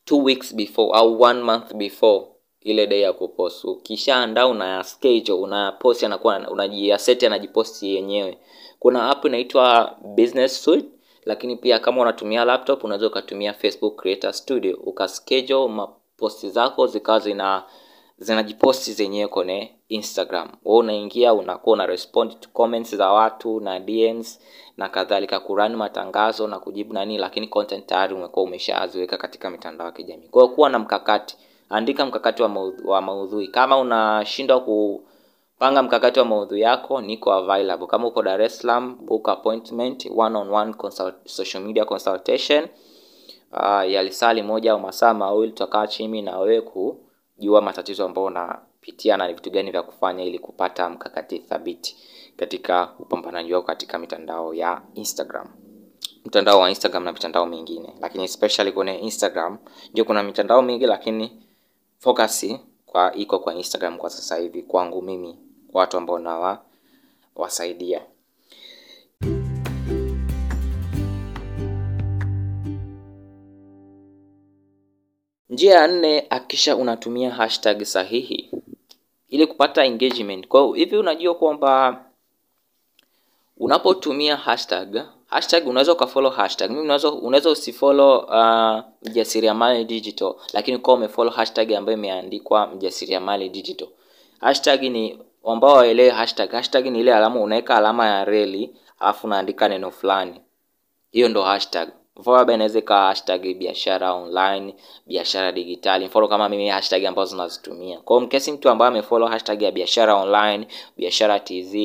two 0.05 0.23
weeks 0.23 0.55
before 0.55 0.91
au 0.93 1.21
one 1.21 1.41
month 1.41 1.73
before 1.73 2.25
ile 2.61 2.87
day 2.87 3.01
ya 3.01 3.13
kupost. 3.13 3.63
Ukishaandaa 3.65 4.47
una 4.47 4.83
schedule 4.83 5.39
una 5.41 5.71
post 5.71 6.03
anakuwa 6.03 6.49
unajiaseti 6.51 7.25
anajiposti 7.25 7.95
yenyewe. 7.95 8.37
Kuna 8.79 9.09
app 9.09 9.25
inaitwa 9.25 9.95
business 10.15 10.63
suite 10.63 10.89
lakini 11.25 11.55
pia 11.55 11.79
kama 11.79 12.01
unatumia 12.01 12.45
laptop 12.45 12.83
unaweza 12.83 13.07
ukatumia 13.07 13.53
facebook 13.53 14.01
creator 14.01 14.33
studio. 14.33 14.77
Ukaschedule 14.77 15.55
maposti 16.21 16.49
zako 16.49 16.87
zikawa 16.87 17.19
zina 17.19 17.63
zinajiposti 18.17 18.93
zenyewe 18.93 19.27
kwenye 19.27 19.71
instagram. 19.89 20.49
We 20.65 20.75
unaingia 20.77 21.33
unakuwa 21.33 21.73
una 21.73 21.85
respond 21.85 22.39
to 22.39 22.49
comments 22.53 22.95
za 22.95 23.11
watu 23.11 23.59
na 23.59 23.79
dms 23.79 24.39
na 24.77 24.89
kadhalika 24.89 25.39
kurani 25.39 25.75
matangazo 25.75 26.47
na 26.47 26.59
kujibu 26.59 26.93
nani 26.93 27.17
lakini 27.17 27.47
content 27.47 27.85
tayari 27.85 28.13
umekuwa 28.13 28.45
umeshaziweka 28.45 29.17
katika 29.17 29.49
mitandao 29.49 29.87
ya 29.87 29.93
kijamii. 29.93 30.27
Kwa 30.31 30.47
kuwa 30.47 30.69
na 30.69 30.79
mkakati 30.79 31.37
andika 31.69 32.05
mkakati 32.05 32.43
wa, 32.43 32.71
wa 32.85 33.01
maudhui. 33.01 33.47
Kama 33.47 33.77
unashindwa 33.79 34.59
kupanga 34.59 35.83
mkakati 35.83 36.19
wa 36.19 36.25
maudhui 36.25 36.61
yako 36.61 37.01
niko 37.01 37.33
available. 37.33 37.87
Kama 37.87 38.07
uko 38.07 38.21
dar 38.23 38.41
es 38.41 38.57
salaam 38.59 38.97
book 39.05 39.29
appointment 39.29 40.07
one 40.15 40.37
on 40.37 40.49
one 40.53 40.73
consult, 40.73 41.15
social 41.25 41.63
media 41.63 41.85
consultation 41.85 42.67
uh, 43.53 43.91
ya 43.91 44.03
lisali 44.03 44.41
moja 44.43 44.71
au 44.71 44.79
masaa 44.79 45.13
mawili 45.13 45.51
tutakaa 45.51 45.87
chini 45.87 46.21
na 46.21 46.39
wewe 46.39 46.61
kujua 46.61 47.61
matatizo 47.61 48.05
ambayo 48.05 48.27
unapitia 48.27 49.17
na 49.17 49.27
ni 49.27 49.33
vitu 49.33 49.51
gani 49.51 49.71
vya 49.71 49.83
kufanya 49.83 50.23
ili 50.23 50.39
kupata 50.39 50.89
mkakati 50.89 51.39
thabiti 51.39 51.95
katika 52.37 52.93
upambanaji 52.99 53.53
wako 53.53 53.67
katika 53.67 53.99
mitandao 53.99 54.53
ya 54.53 54.81
instagram. 54.93 55.47
Mtandao 56.25 56.59
wa 56.59 56.69
instagram 56.69 57.03
na 57.03 57.11
mitandao 57.11 57.45
mingine 57.45 57.93
lakini 58.01 58.23
especially 58.23 58.71
kwenye 58.71 58.95
instagram 58.99 59.57
ndio 59.91 60.05
kuna 60.05 60.23
mitandao 60.23 60.61
mingi 60.61 60.85
lakini 60.85 61.43
focus 61.99 62.45
kwa 62.85 63.15
iko 63.15 63.39
kwa 63.39 63.55
instagram 63.55 63.97
kwa 63.97 64.09
sasa 64.09 64.37
hivi 64.37 64.63
kwangu 64.63 65.01
mimi 65.01 65.37
kwa 65.71 65.81
watu 65.81 65.97
ambao 65.97 66.19
nawa 66.19 66.61
wasaidia 67.35 68.01
njia 75.61 75.75
ya 75.75 75.87
nne 75.87 76.25
hakikisha 76.29 76.75
unatumia 76.75 77.31
hashtag 77.31 77.83
sahihi 77.83 78.51
ili 79.29 79.47
kupata 79.47 79.85
engagement. 79.85 80.47
Kwa 80.47 80.77
hivi 80.77 80.97
unajua 80.97 81.35
kwamba 81.35 82.03
unapotumia 83.57 84.35
hashtag 84.37 85.01
hashtag 85.27 85.67
unaweza 85.67 85.93
ukafollow 85.93 86.31
hashtag. 86.31 86.69
Mimi 86.69 86.81
unaweza 86.81 87.11
unaweza 87.11 87.49
usifollow 87.49 88.17
uh, 88.17 88.83
mjasiriamali 89.09 89.85
digital 89.85 90.35
lakini 90.53 90.77
kwa 90.77 90.93
umefollow 90.93 91.33
hashtag 91.33 91.73
ambayo 91.73 91.97
imeandikwa 91.97 92.67
mjasiriamali 92.67 93.49
digital. 93.49 93.87
Hashtag 94.39 94.81
ni 94.83 95.19
ambao 95.45 95.75
waelewe 95.75 96.09
hashtag. 96.09 96.51
Hashtag 96.51 96.85
ni 96.85 96.99
ile 96.99 97.15
alama 97.15 97.39
unaweka 97.39 97.75
alama 97.75 98.07
ya 98.07 98.25
reli 98.25 98.75
alafu 98.99 99.27
unaandika 99.27 99.69
neno 99.69 99.91
fulani. 99.91 100.41
Hiyo 101.11 101.29
ndo 101.29 101.43
hashtag 101.43 101.89
mfano 102.21 102.37
labda 102.37 102.53
inaweza 102.53 102.79
ikawa 102.79 103.01
hashtag 103.01 103.41
biashara 103.57 104.13
online 104.13 104.75
biashara 105.07 105.51
digitali 105.51 106.05
mfano 106.05 106.27
kama 106.27 106.49
mimi 106.49 106.67
hashtag 106.69 107.05
ambazo 107.05 107.37
nazitumia. 107.37 107.97
Kwa 107.99 108.15
hiyo 108.17 108.27
mkesi 108.27 108.51
mtu 108.51 108.69
ambaye 108.69 108.87
amefollow 108.91 109.29
hashtag 109.29 109.61
ya 109.61 109.71
biashara 109.71 110.15
online 110.15 110.67
biashara 110.97 111.39
tz 111.39 111.75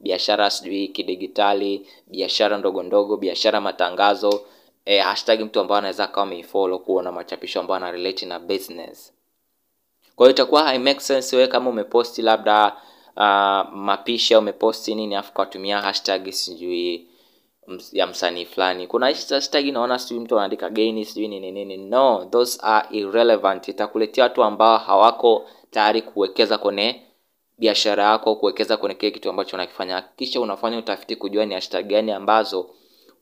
biashara 0.00 0.50
sijui 0.50 0.88
kidigitali 0.88 1.86
biashara 2.06 2.58
ndogo 2.58 2.82
ndogo 2.82 3.16
biashara 3.16 3.60
matangazo 3.60 4.42
eh, 4.84 5.04
hashtag 5.04 5.40
mtu 5.40 5.60
ambaye 5.60 5.78
anaweza 5.78 6.04
akawa 6.04 6.26
ameifollow 6.26 6.78
kuona 6.78 7.12
machapisho 7.12 7.60
ambayo 7.60 7.76
ana 7.76 7.90
relate 7.92 8.26
na 8.26 8.38
business. 8.38 9.12
Kwa 10.16 10.26
hiyo 10.26 10.34
itakuwa 10.34 10.62
hai 10.62 10.78
make 10.78 11.00
sense 11.00 11.36
wewe 11.36 11.48
kama 11.48 11.70
umeposti 11.70 12.22
labda 12.22 12.76
uh, 13.16 13.72
mapishi 13.74 14.34
au 14.34 14.40
umeposti 14.40 14.94
nini 14.94 15.14
afu 15.14 15.32
katumia 15.32 15.80
hashtag 15.80 16.30
sijui 16.30 17.06
ya 17.92 18.06
msanii 18.06 18.44
fulani. 18.44 18.86
Kuna 18.86 19.06
hashtag 19.06 19.64
naona 19.72 19.98
sijui 19.98 20.20
mtu 20.24 20.36
anaandika 20.36 20.70
geni 20.70 21.04
sijui 21.04 21.28
nini 21.28 21.52
nini. 21.52 21.76
No 21.76 22.24
those 22.30 22.58
are 22.62 22.88
irrelevant. 22.90 23.68
Itakuletea 23.68 24.24
watu 24.24 24.42
ambao 24.44 24.78
hawako 24.78 25.46
tayari 25.70 26.02
kuwekeza 26.02 26.58
kwenye 26.58 27.02
biashara 27.58 28.04
yako 28.04 28.36
kuwekeza 28.36 28.76
kwenye 28.76 28.94
kile 28.94 29.10
kitu 29.10 29.30
ambacho 29.30 29.56
unakifanya. 29.56 30.02
Kisha 30.16 30.40
unafanya 30.40 30.78
utafiti 30.78 31.16
kujua 31.16 31.46
ni 31.46 31.54
hashtag 31.54 31.86
gani 31.86 32.12
ambazo 32.12 32.70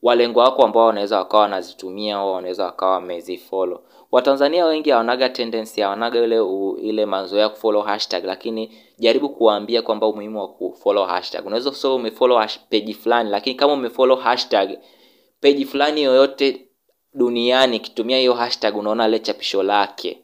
walengo 0.01 0.39
wako 0.39 0.63
ambao 0.63 0.85
wanaweza 0.85 1.17
wakawa 1.17 1.43
wanazitumia 1.43 2.15
au 2.15 2.33
wanaweza 2.33 2.65
wakawa 2.65 2.91
wamezifollow. 2.91 3.79
Watanzania 4.11 4.65
wengi 4.65 4.89
hawanaga 4.89 5.29
tendency 5.29 5.81
hawanaga 5.81 6.19
ile 6.23 6.39
u, 6.39 6.77
ile 6.81 7.05
mazoea 7.05 7.49
kufollow 7.49 7.81
hashtag 7.83 8.25
lakini 8.25 8.71
jaribu 8.99 9.29
kuwaambia 9.29 9.81
kwamba 9.81 10.07
umuhimu 10.07 10.39
wa 10.39 10.47
kufollow 10.47 11.05
hashtag. 11.05 11.45
Unaweza 11.45 11.69
kusema 11.69 11.93
umefollow 11.93 12.43
page 12.69 12.93
fulani 12.93 13.29
lakini 13.29 13.55
kama 13.55 13.73
umefollow 13.73 14.17
hashtag 14.17 14.77
page 15.41 15.65
fulani 15.65 16.03
yoyote 16.03 16.67
duniani 17.13 17.75
ikitumia 17.75 18.17
hiyo 18.17 18.33
hashtag 18.33 18.77
unaona 18.77 19.07
ile 19.07 19.19
chapisho 19.19 19.63
lake. 19.63 20.21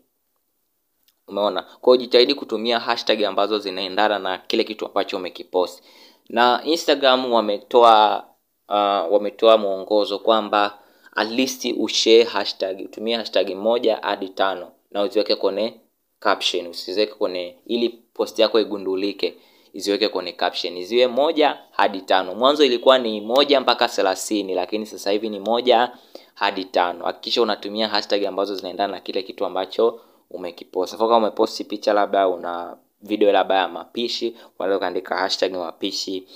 Umeona? 1.27 1.61
Kwa 1.81 1.97
jitahidi 1.97 2.33
kutumia 2.33 2.79
hashtag 2.79 3.23
ambazo 3.23 3.59
zinaendana 3.59 4.19
na 4.19 4.37
kile 4.37 4.63
kitu 4.63 4.85
ambacho 4.85 5.17
umekipost. 5.17 5.83
Na 6.29 6.61
instagram 6.63 7.33
wametoa 7.33 8.25
uh, 8.69 9.13
wametoa 9.13 9.57
mwongozo 9.57 10.19
kwamba 10.19 10.77
at 11.15 11.31
least 11.31 11.67
ushare 11.77 12.23
hashtag 12.23 12.79
utumie 12.85 13.15
hashtag 13.15 13.49
moja 13.55 13.99
hadi 14.01 14.29
tano 14.29 14.71
na 14.91 15.03
uziweke 15.03 15.35
kwenye 15.35 15.73
caption 16.19 16.67
usiziweke 16.67 17.13
kwenye 17.13 17.55
ili 17.65 17.89
post 17.89 18.39
yako 18.39 18.59
igundulike 18.59 19.33
iziweke 19.73 20.07
kwenye 20.09 20.31
caption. 20.31 20.83
Ziwe 20.83 21.07
moja 21.07 21.57
hadi 21.71 22.01
tano. 22.01 22.35
Mwanzo 22.35 22.65
ilikuwa 22.65 22.97
ni 22.97 23.21
moja 23.21 23.61
mpaka 23.61 23.87
thelathini 23.87 24.55
lakini 24.55 24.85
sasa 24.85 25.11
hivi 25.11 25.29
ni 25.29 25.39
moja 25.39 25.91
hadi 26.33 26.65
tano. 26.65 27.05
Hakikisha 27.05 27.41
unatumia 27.41 27.87
hashtag 27.87 28.25
ambazo 28.25 28.55
zinaendana 28.55 28.93
na 28.93 28.99
kile 28.99 29.23
kitu 29.23 29.45
ambacho 29.45 29.99
umekipost. 30.31 30.97
Kama 30.97 31.17
umeposti 31.17 31.63
picha 31.63 31.93
labda 31.93 32.27
una 32.27 32.77
video 33.01 33.31
labda 33.31 33.55
ya 33.55 33.67
mapishi 33.67 34.35
unaweza 34.59 34.77
ukaandika 34.77 35.15
hashtag 35.17 35.53
mapishi 35.53 36.27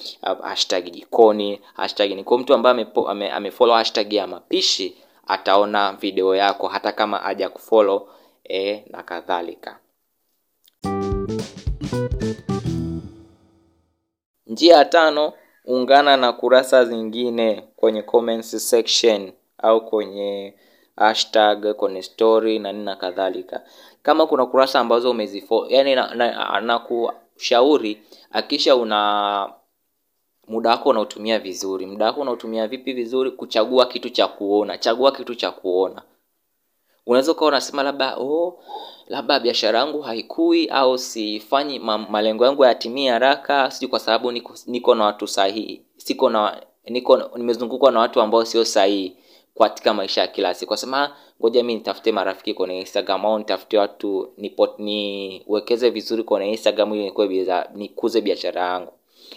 hashtag 0.42 0.92
jikoni 0.92 1.62
hashtag 1.74 2.12
ni 2.12 2.24
kwa 2.24 2.38
mtu 2.38 2.54
ambaye 2.54 2.88
ame, 3.08 3.32
amefollow 3.32 3.76
hashtag 3.76 4.14
ya 4.14 4.28
mapishi 4.28 4.98
ataona 5.28 5.94
video 5.94 6.36
yako 6.36 6.68
hata 6.68 6.92
kama 6.92 7.18
haja 7.18 7.50
kufollow 7.50 8.08
e, 8.50 8.84
na 8.90 9.04
kadhalika. 9.04 9.80
Njia 14.48 14.78
ya 14.78 14.86
tano 14.86 15.34
ungana 15.66 16.18
na 16.18 16.34
kurasa 16.34 16.86
zingine 16.86 17.64
kwenye 17.76 18.02
comments 18.02 18.70
section 18.70 19.32
au 19.58 19.86
kwenye 19.86 20.54
hashtag 20.96 21.74
kwenye 21.74 22.02
story 22.04 22.60
na 22.60 22.72
nini 22.72 22.86
na 22.86 22.96
kadhalika 22.96 23.62
kama 24.04 24.28
kuna 24.28 24.46
kurasa 24.46 24.80
ambazo 24.80 25.12
umezifo 25.12 25.66
yani 25.70 25.96
nakushauri 26.66 27.94
na, 27.94 28.00
na 28.00 28.40
akisha 28.40 28.76
una 28.76 29.50
muda 30.48 30.70
wako 30.70 30.90
unaotumia 30.90 31.40
vizuri. 31.40 31.86
Muda 31.86 32.06
wako 32.06 32.22
unaotumia 32.22 32.68
vipi 32.68 32.94
vizuri? 32.94 33.32
Kuchagua 33.32 33.86
kitu 33.86 34.10
cha 34.10 34.28
kuona. 34.28 34.78
Chagua 34.78 35.12
kitu 35.12 35.36
cha 35.36 35.52
kuona. 35.52 36.02
Unaweza 37.06 37.32
ukawa 37.32 37.48
unasema 37.48 37.84
labda 37.84 38.16
oh, 38.18 38.60
labda 39.08 39.40
biashara 39.40 39.80
yangu 39.80 40.02
haikui 40.02 40.68
au 40.68 40.98
sifanyi 40.98 41.80
ma, 41.80 41.98
malengo 41.98 42.46
yangu 42.46 42.66
yatimie 42.66 43.10
haraka 43.10 43.72
sijui 43.72 43.90
kwa 43.90 44.00
sababu 44.00 44.32
niko, 44.32 44.54
niko 44.68 44.96
na 44.96 45.06
watu 45.06 45.28
sahihi. 45.28 45.82
Siko 45.98 46.30
na 46.30 46.62
niko 46.86 47.18
nimezungukwa 47.38 47.92
na 47.92 48.00
watu 48.00 48.22
ambao 48.22 48.46
sio 48.46 48.66
sahihi 48.66 49.18
katika 49.60 49.94
maisha 49.94 50.22
ya 50.22 50.28
kila 50.28 50.54
siku. 50.54 50.70
Kasema 50.70 51.16
ngoja 51.42 51.64
mi 51.64 51.76
nitafute 51.76 52.12
marafiki 52.12 52.54
kwenye 52.54 52.80
instagram 52.80 53.26
au 53.26 53.38
nitafute 53.40 53.78
watu 53.78 54.34
niwekeze 54.78 55.90
vizuri 55.90 56.24
kwenye 56.24 56.50
instagram 56.52 56.94
ili 56.94 57.14
nikuze 57.76 58.22
biashara 58.22 58.62
yangu. 58.62 58.92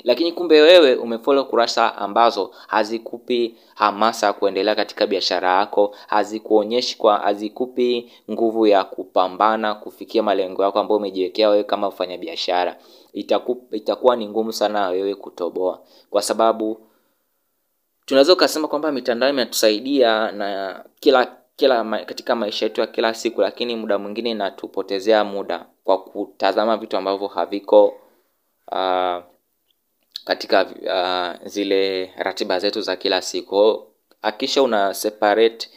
Lakini 0.05 0.33
kumbe 0.33 0.61
wewe 0.61 0.94
umefollow 0.94 1.44
kurasa 1.44 1.96
ambazo 1.96 2.50
hazikupi 2.66 3.55
hamasa 3.74 4.27
ya 4.27 4.33
kuendelea 4.33 4.74
katika 4.74 5.07
biashara 5.07 5.59
yako 5.59 5.94
hazikuonyeshi 6.07 6.98
kwa 6.98 7.16
hazikupi 7.18 8.12
nguvu 8.31 8.66
ya 8.66 8.85
kupambana 8.85 9.74
kufikia 9.74 10.22
malengo 10.22 10.62
yako 10.64 10.79
ambayo 10.79 10.98
umejiwekea 10.98 11.48
wewe 11.48 11.64
kama 11.64 11.88
mfanyabiashara. 11.88 12.77
Itaku, 13.12 13.62
itakuwa 13.72 14.16
ni 14.16 14.29
ngumu 14.29 14.53
sana 14.53 14.88
wewe 14.88 15.14
kutoboa. 15.14 15.81
Kwa 16.11 16.22
sababu 16.22 16.81
tunaweza 18.05 18.33
ukasema 18.33 18.69
kwamba 18.69 18.93
mitandao 18.93 19.31
imetusaidia 19.31 20.33
na 20.33 20.85
kila 21.01 21.37
kila 21.57 21.85
ma, 21.85 21.99
katika 21.99 22.35
maisha 22.37 22.67
yetu 22.67 22.81
ya 22.81 22.87
kila 22.87 23.14
siku 23.14 23.40
lakini 23.40 23.77
muda 23.77 23.99
mwingine 23.99 24.31
inatupotezea 24.31 25.25
muda 25.25 25.67
kwa 25.85 26.05
kutazama 26.05 26.77
vitu 26.77 26.97
ambavyo 26.97 27.27
haviko 27.27 27.87
uh, 28.73 29.23
katika 30.25 30.67
uh, 30.67 31.49
zile 31.49 32.07
ratiba 32.17 32.59
zetu 32.59 32.81
za 32.81 32.97
kila 32.97 33.23
siku. 33.23 33.87
Akisha 34.23 34.62
una 34.62 34.95
separate 34.95 35.69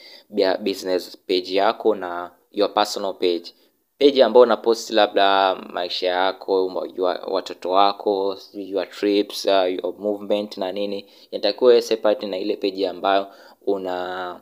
business 0.59 1.17
page 1.17 1.55
yako 1.55 1.95
na 1.95 2.31
your 2.51 2.73
personal 2.73 3.13
page 3.13 3.53
page 3.99 4.23
ambayo 4.23 4.43
unapost 4.43 4.89
labda 4.89 5.55
maisha 5.55 6.07
yako 6.07 6.65
watoto 7.27 7.69
wako 7.71 8.37
your 8.53 8.89
trips 8.89 9.45
uh, 9.45 9.51
your 9.51 9.93
movement 9.99 10.57
na 10.57 10.71
nini 10.71 11.05
inatakiwa 11.31 11.81
separate 11.81 12.27
na 12.27 12.37
ile 12.37 12.55
peji 12.55 12.85
ambayo 12.85 13.27
una 13.65 14.39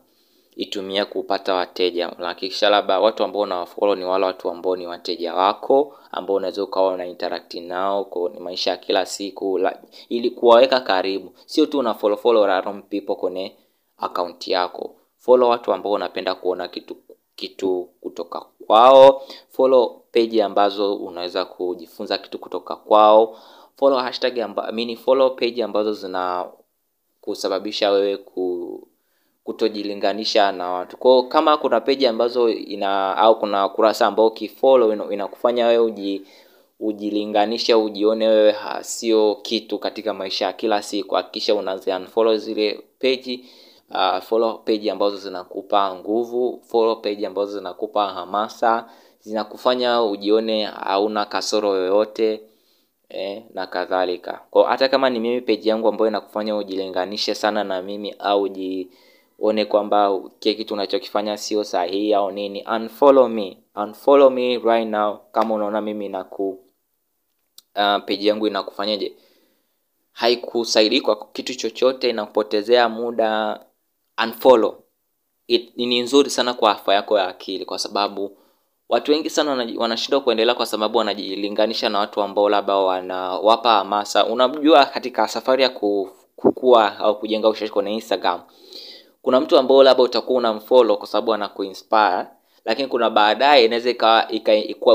itumia 0.56 1.06
kupata 1.06 1.54
wateja. 1.54 2.12
Unahakikisha 2.12 2.70
labda 2.70 3.00
watu 3.00 3.24
ambao 3.24 3.42
unawafollow 3.42 3.96
ni 3.96 4.06
wale 4.06 4.26
watu 4.26 4.50
ambao 4.50 4.76
ni 4.76 4.88
wateja 4.88 5.34
wako 5.34 5.98
ambao 6.12 6.36
unaweza 6.36 6.64
ukawa 6.64 6.94
una 6.94 7.06
interact 7.06 7.54
nao 7.54 8.06
kwenye 8.06 8.40
maisha 8.40 8.72
ya 8.72 8.78
kila 8.78 9.06
siku 9.06 9.58
la, 9.58 9.80
ili 10.10 10.30
kuwaweka 10.30 10.80
karibu. 10.80 11.34
Sio 11.46 11.66
tu 11.66 11.80
una 11.80 11.94
follow 11.94 12.18
follow 12.18 12.46
random 12.46 12.82
people 12.82 13.16
kwenye 13.16 13.56
akaunti 13.98 14.52
yako. 14.52 14.96
Follow 15.18 15.50
watu 15.50 15.74
ambao 15.74 15.92
unapenda 15.92 16.36
kuona 16.36 16.68
kitu 16.68 16.98
kitu 17.36 17.90
kutoka 18.02 18.42
kwao. 18.68 19.22
Follow 19.50 20.02
page 20.12 20.44
ambazo 20.44 20.96
unaweza 20.96 21.46
kujifunza 21.46 22.18
kitu 22.18 22.40
kutoka 22.40 22.76
kwao. 22.76 23.38
Follow 23.78 24.00
hashtag 24.00 24.40
amba, 24.40 24.72
mini 24.72 24.96
follow 24.96 25.30
page 25.36 25.64
ambazo 25.64 25.94
zina 25.94 26.46
kusababisha 27.22 27.92
wewe 27.92 28.18
ku 28.18 28.88
kutojilinganisha 29.44 30.52
na 30.52 30.70
watu. 30.72 30.98
Kwa 30.98 31.28
kama 31.28 31.58
kuna 31.58 31.82
peji 31.82 32.08
ambazo 32.08 32.50
ina 32.50 33.18
au 33.18 33.40
kuna 33.40 33.70
kurasa 33.70 34.08
ambao 34.08 34.28
ukifollow 34.28 35.12
inakufanya 35.14 35.68
wewe 35.68 35.84
uji 35.86 36.22
ujilinganishe 36.80 37.74
ujione 37.74 38.28
wewe 38.28 38.56
sio 38.82 39.36
kitu 39.42 39.80
katika 39.80 40.14
maisha 40.14 40.46
ya 40.46 40.54
kila 40.54 40.82
siku. 40.82 41.16
Hakikisha 41.16 41.56
unazi 41.56 41.92
unfollow 41.92 42.38
zile 42.38 42.80
peji 43.00 43.46
uh, 43.92 44.20
follow 44.20 44.58
page 44.58 44.92
ambazo 44.92 45.18
zinakupa 45.18 45.96
nguvu 45.96 46.62
follow 46.68 46.96
page 47.02 47.28
ambazo 47.28 47.58
zinakupa 47.58 48.08
hamasa 48.14 48.90
zinakufanya 49.20 50.04
ujione 50.04 50.64
hauna 50.66 51.26
kasoro 51.26 51.76
yoyote 51.76 52.42
eh, 53.10 53.44
na 53.54 53.68
kadhalika. 53.68 54.42
Kwa 54.50 54.70
hata 54.70 54.90
kama 54.90 55.10
ni 55.10 55.20
mimi 55.20 55.42
page 55.42 55.70
yangu 55.70 55.88
ambayo 55.88 56.08
inakufanya 56.10 56.56
ujilinganishe 56.58 57.36
sana 57.36 57.64
na 57.64 57.82
mimi 57.82 58.12
au 58.20 58.48
jione 58.50 59.66
kwamba 59.68 60.20
kile 60.40 60.56
kitu 60.56 60.74
unachokifanya 60.74 61.38
sio 61.38 61.64
sahihi 61.64 62.14
au 62.14 62.32
nini 62.32 62.66
unfollow 62.76 63.28
me 63.30 63.58
unfollow 63.76 64.30
me 64.30 64.58
right 64.58 64.88
now 64.88 65.18
kama 65.32 65.56
unaona 65.56 65.82
mimi 65.82 66.10
naku 66.10 66.50
uh, 66.50 66.60
page 68.06 68.28
yangu 68.28 68.48
inakufanyaje. 68.48 69.14
Haikusaidii 70.12 71.02
kwa 71.02 71.28
kitu 71.34 71.56
chochote 71.56 72.10
inakupotezea 72.10 72.90
muda 72.90 73.60
unfollow 74.24 74.76
It, 75.48 75.78
ni 75.78 76.00
nzuri 76.02 76.30
sana 76.30 76.54
kwa 76.54 76.72
afya 76.72 76.94
yako 76.94 77.18
ya 77.18 77.28
akili 77.28 77.66
kwa 77.66 77.80
sababu 77.80 78.38
watu 78.90 79.12
wengi 79.12 79.30
sana 79.30 79.68
wanashindwa 79.78 80.22
kuendelea 80.22 80.56
kwa 80.56 80.66
sababu 80.66 80.98
wanajilinganisha 80.98 81.90
na 81.90 82.00
watu 82.00 82.22
ambao 82.22 82.50
labda 82.50 82.76
wanawapa 82.76 83.70
hamasa. 83.74 84.26
Unajua 84.26 84.86
katika 84.86 85.28
safari 85.28 85.64
ya 85.64 85.70
kukua 86.36 86.98
au 87.00 87.20
kujenga 87.20 87.50
ushawishi 87.50 87.74
kwenye 87.74 87.94
instagram 87.94 88.42
kuna 89.22 89.42
mtu 89.42 89.58
ambao 89.58 89.84
labda 89.84 90.04
utakuwa 90.04 90.38
unamfollow 90.40 90.98
kwa 90.98 91.08
sababu 91.08 91.34
anakuinspire 91.34 92.26
lakini 92.66 92.88
kuna 92.88 93.10
baadaye 93.10 93.66
inaweza 93.66 94.28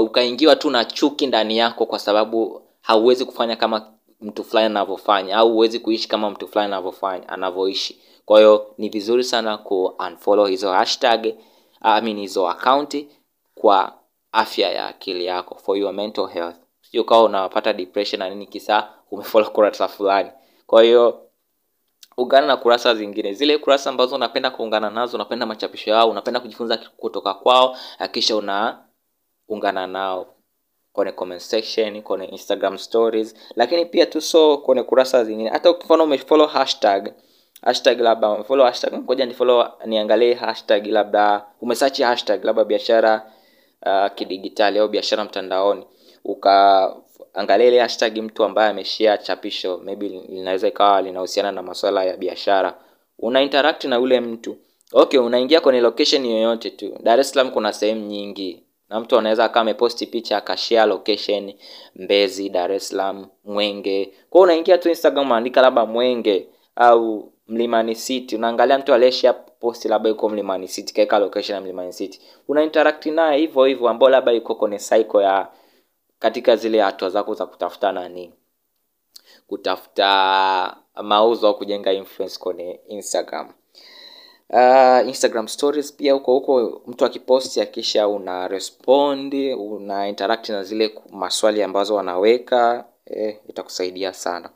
ukaingiwa 0.00 0.56
tu 0.56 0.70
na 0.70 0.84
chuki 0.84 1.26
ndani 1.26 1.58
yako 1.58 1.86
kwa 1.86 1.98
sababu 1.98 2.62
hauwezi 2.80 3.24
kufanya 3.24 3.56
kama 3.56 3.92
mtu 4.20 4.44
fulani 4.44 4.66
anavyofanya 4.66 5.36
au 5.36 5.52
huwezi 5.52 5.78
kuishi 5.78 6.08
kama 6.08 6.30
mtu 6.30 6.48
fulani 6.48 6.72
anavyofanya 6.72 7.28
anavyoishi 7.28 8.00
kwa 8.30 8.38
hiyo 8.38 8.74
ni 8.78 8.88
vizuri 8.88 9.24
sana 9.24 9.58
ku 9.58 9.84
unfollow 10.06 10.46
hizo 10.46 10.72
hashtag 10.72 11.26
I 11.80 12.00
mean 12.00 12.18
hizo 12.18 12.48
account 12.48 13.06
kwa 13.54 13.98
afya 14.32 14.70
ya 14.70 14.86
akili 14.86 15.24
yako 15.24 15.54
for 15.54 15.78
your 15.78 15.92
mental 15.92 16.26
health. 16.28 16.56
Sio 16.90 17.04
kama 17.04 17.22
unapata 17.22 17.72
depression 17.72 18.18
na 18.18 18.28
nini 18.30 18.46
kisa 18.46 18.88
umefollow 19.10 19.50
kurasa 19.50 19.88
fulani. 19.88 20.30
Kwa 20.66 20.82
hiyo 20.82 21.20
ungana 22.16 22.46
na 22.46 22.56
kurasa 22.56 22.94
zingine. 22.94 23.32
Zile 23.32 23.58
kurasa 23.58 23.90
ambazo 23.90 24.14
unapenda 24.16 24.50
kuungana 24.50 24.90
nazo 24.90 25.16
unapenda 25.16 25.46
machapisho 25.46 25.90
yao 25.90 26.10
unapenda 26.10 26.40
kujifunza 26.40 26.76
kutoka 26.96 27.34
kwao 27.34 27.76
hakisha 27.98 28.36
unaungana 28.36 29.86
nao 29.86 30.26
kwenye 30.92 31.12
comment 31.12 31.40
section 31.42 32.02
kwenye 32.02 32.24
instagram 32.24 32.78
stories 32.78 33.34
lakini 33.56 33.86
pia 33.86 34.06
tuso 34.06 34.58
kwenye 34.58 34.82
kurasa 34.82 35.24
zingine. 35.24 35.50
Hata 35.50 35.70
ukifano 35.70 36.04
umefollow 36.04 36.46
hashtag 36.46 37.12
hashtag 37.62 38.00
labda 38.00 38.44
follow 38.44 38.66
hashtag 38.66 38.92
ngoja 38.94 39.26
ni 39.26 39.34
follow 39.34 39.66
niangalie 39.86 40.34
hashtag 40.34 40.86
labda 40.86 41.44
umesearch 41.60 42.00
hashtag 42.00 42.44
labda 42.44 42.64
biashara 42.64 43.32
uh, 43.86 44.06
kidigitali 44.14 44.78
au 44.78 44.88
biashara 44.88 45.24
mtandaoni. 45.24 45.84
Ukaangalia 46.24 47.66
ile 47.66 47.80
hashtag 47.80 48.18
mtu 48.18 48.44
ambaye 48.44 48.70
ameshare 48.70 49.22
chapisho 49.22 49.78
maybe 49.84 50.08
linaweza 50.08 50.68
ikawa 50.68 51.02
linahusiana 51.02 51.52
na 51.52 51.62
masuala 51.62 52.04
ya 52.04 52.16
biashara. 52.16 52.74
Una 53.18 53.42
interact 53.42 53.84
na 53.84 53.96
yule 53.96 54.20
mtu. 54.20 54.56
Okay 54.92 55.20
unaingia 55.20 55.60
kwenye 55.60 55.80
location 55.80 56.26
yoyote 56.26 56.70
tu. 56.70 56.98
Dar 57.02 57.20
es 57.20 57.30
salaam 57.30 57.50
kuna 57.50 57.72
sehemu 57.72 58.06
nyingi. 58.06 58.62
Na 58.88 59.00
mtu 59.00 59.18
anaweza 59.18 59.44
akawa 59.44 59.60
ameposti 59.62 60.06
picha 60.06 60.36
akashare 60.36 60.88
location 60.88 61.52
mbezi 61.96 62.48
dar 62.48 62.72
es 62.72 62.88
salaam 62.88 63.26
mwenge. 63.44 64.12
Kwao 64.30 64.44
unaingia 64.44 64.78
tu 64.78 64.88
instagram 64.88 65.26
unaandika 65.26 65.60
labda 65.60 65.86
mwenge 65.86 66.46
au 66.76 67.32
mlimani 67.50 67.94
city. 67.94 68.36
Unaangalia 68.36 68.78
mtu 68.78 68.94
aliyeshare 68.94 69.38
post 69.60 69.84
labda 69.84 70.08
yuko 70.08 70.28
mlimani 70.28 70.68
city 70.68 70.94
kaeka 70.94 71.18
location 71.18 71.54
ya 71.54 71.60
mlimani 71.60 71.92
city. 71.92 72.20
Una 72.48 72.62
interact 72.62 73.06
naye 73.06 73.38
hivyo 73.40 73.64
hivyo 73.64 73.88
ambao 73.88 74.08
labda 74.08 74.32
yuko 74.32 74.54
kwenye 74.54 74.78
cycle 74.78 75.22
ya 75.22 75.48
katika 76.18 76.56
zile 76.56 76.80
hatua 76.80 77.10
zako 77.10 77.34
za 77.34 77.46
kutafuta 77.46 77.92
nani? 77.92 78.32
Kutafuta 79.46 80.76
mauzo 81.02 81.48
au 81.48 81.56
kujenga 81.58 81.92
influence 81.92 82.38
kwenye 82.38 82.80
instagram. 82.88 83.52
Uh, 84.50 85.08
instagram 85.08 85.48
stories 85.48 85.92
pia 85.92 86.12
huko 86.12 86.32
huko 86.32 86.82
mtu 86.86 87.04
akiposti 87.04 87.60
akisha 87.60 88.08
una 88.08 88.48
respond 88.48 89.34
una 89.58 90.08
interact 90.08 90.48
na 90.48 90.62
zile 90.64 90.94
maswali 91.10 91.62
ambazo 91.62 91.94
wanaweka 91.94 92.84
eh, 93.06 93.36
itakusaidia 93.48 94.12
sana 94.12 94.50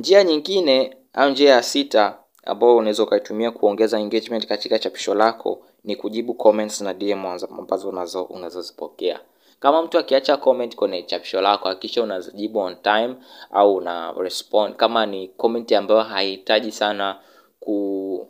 njia 0.00 0.24
nyingine 0.24 0.96
au 1.12 1.30
njia 1.30 1.50
ya 1.52 1.62
sita 1.62 2.18
ambayo 2.44 2.76
unaweza 2.76 3.02
ukaitumia 3.02 3.50
kuongeza 3.50 3.98
engagement 4.00 4.46
katika 4.46 4.78
chapisho 4.78 5.14
lako 5.14 5.62
ni 5.84 5.96
kujibu 5.96 6.34
comments 6.34 6.80
na 6.80 6.94
dm 6.94 7.26
ambazo 7.58 7.88
unazo 7.88 8.22
unazozipokea 8.22 9.20
kama 9.60 9.82
mtu 9.82 9.98
akiacha 9.98 10.36
comment 10.36 10.76
kwenye 10.76 11.02
chapisho 11.02 11.40
lako 11.40 11.68
hakikisha 11.68 12.02
unazijibu 12.02 12.58
on 12.58 12.76
time 12.82 13.14
au 13.50 13.74
una 13.74 14.12
respond. 14.12 14.76
Kama 14.76 15.06
ni 15.06 15.28
comment 15.28 15.72
ambayo 15.72 16.00
haihitaji 16.02 16.72
sana 16.72 17.20
ku 17.60 18.26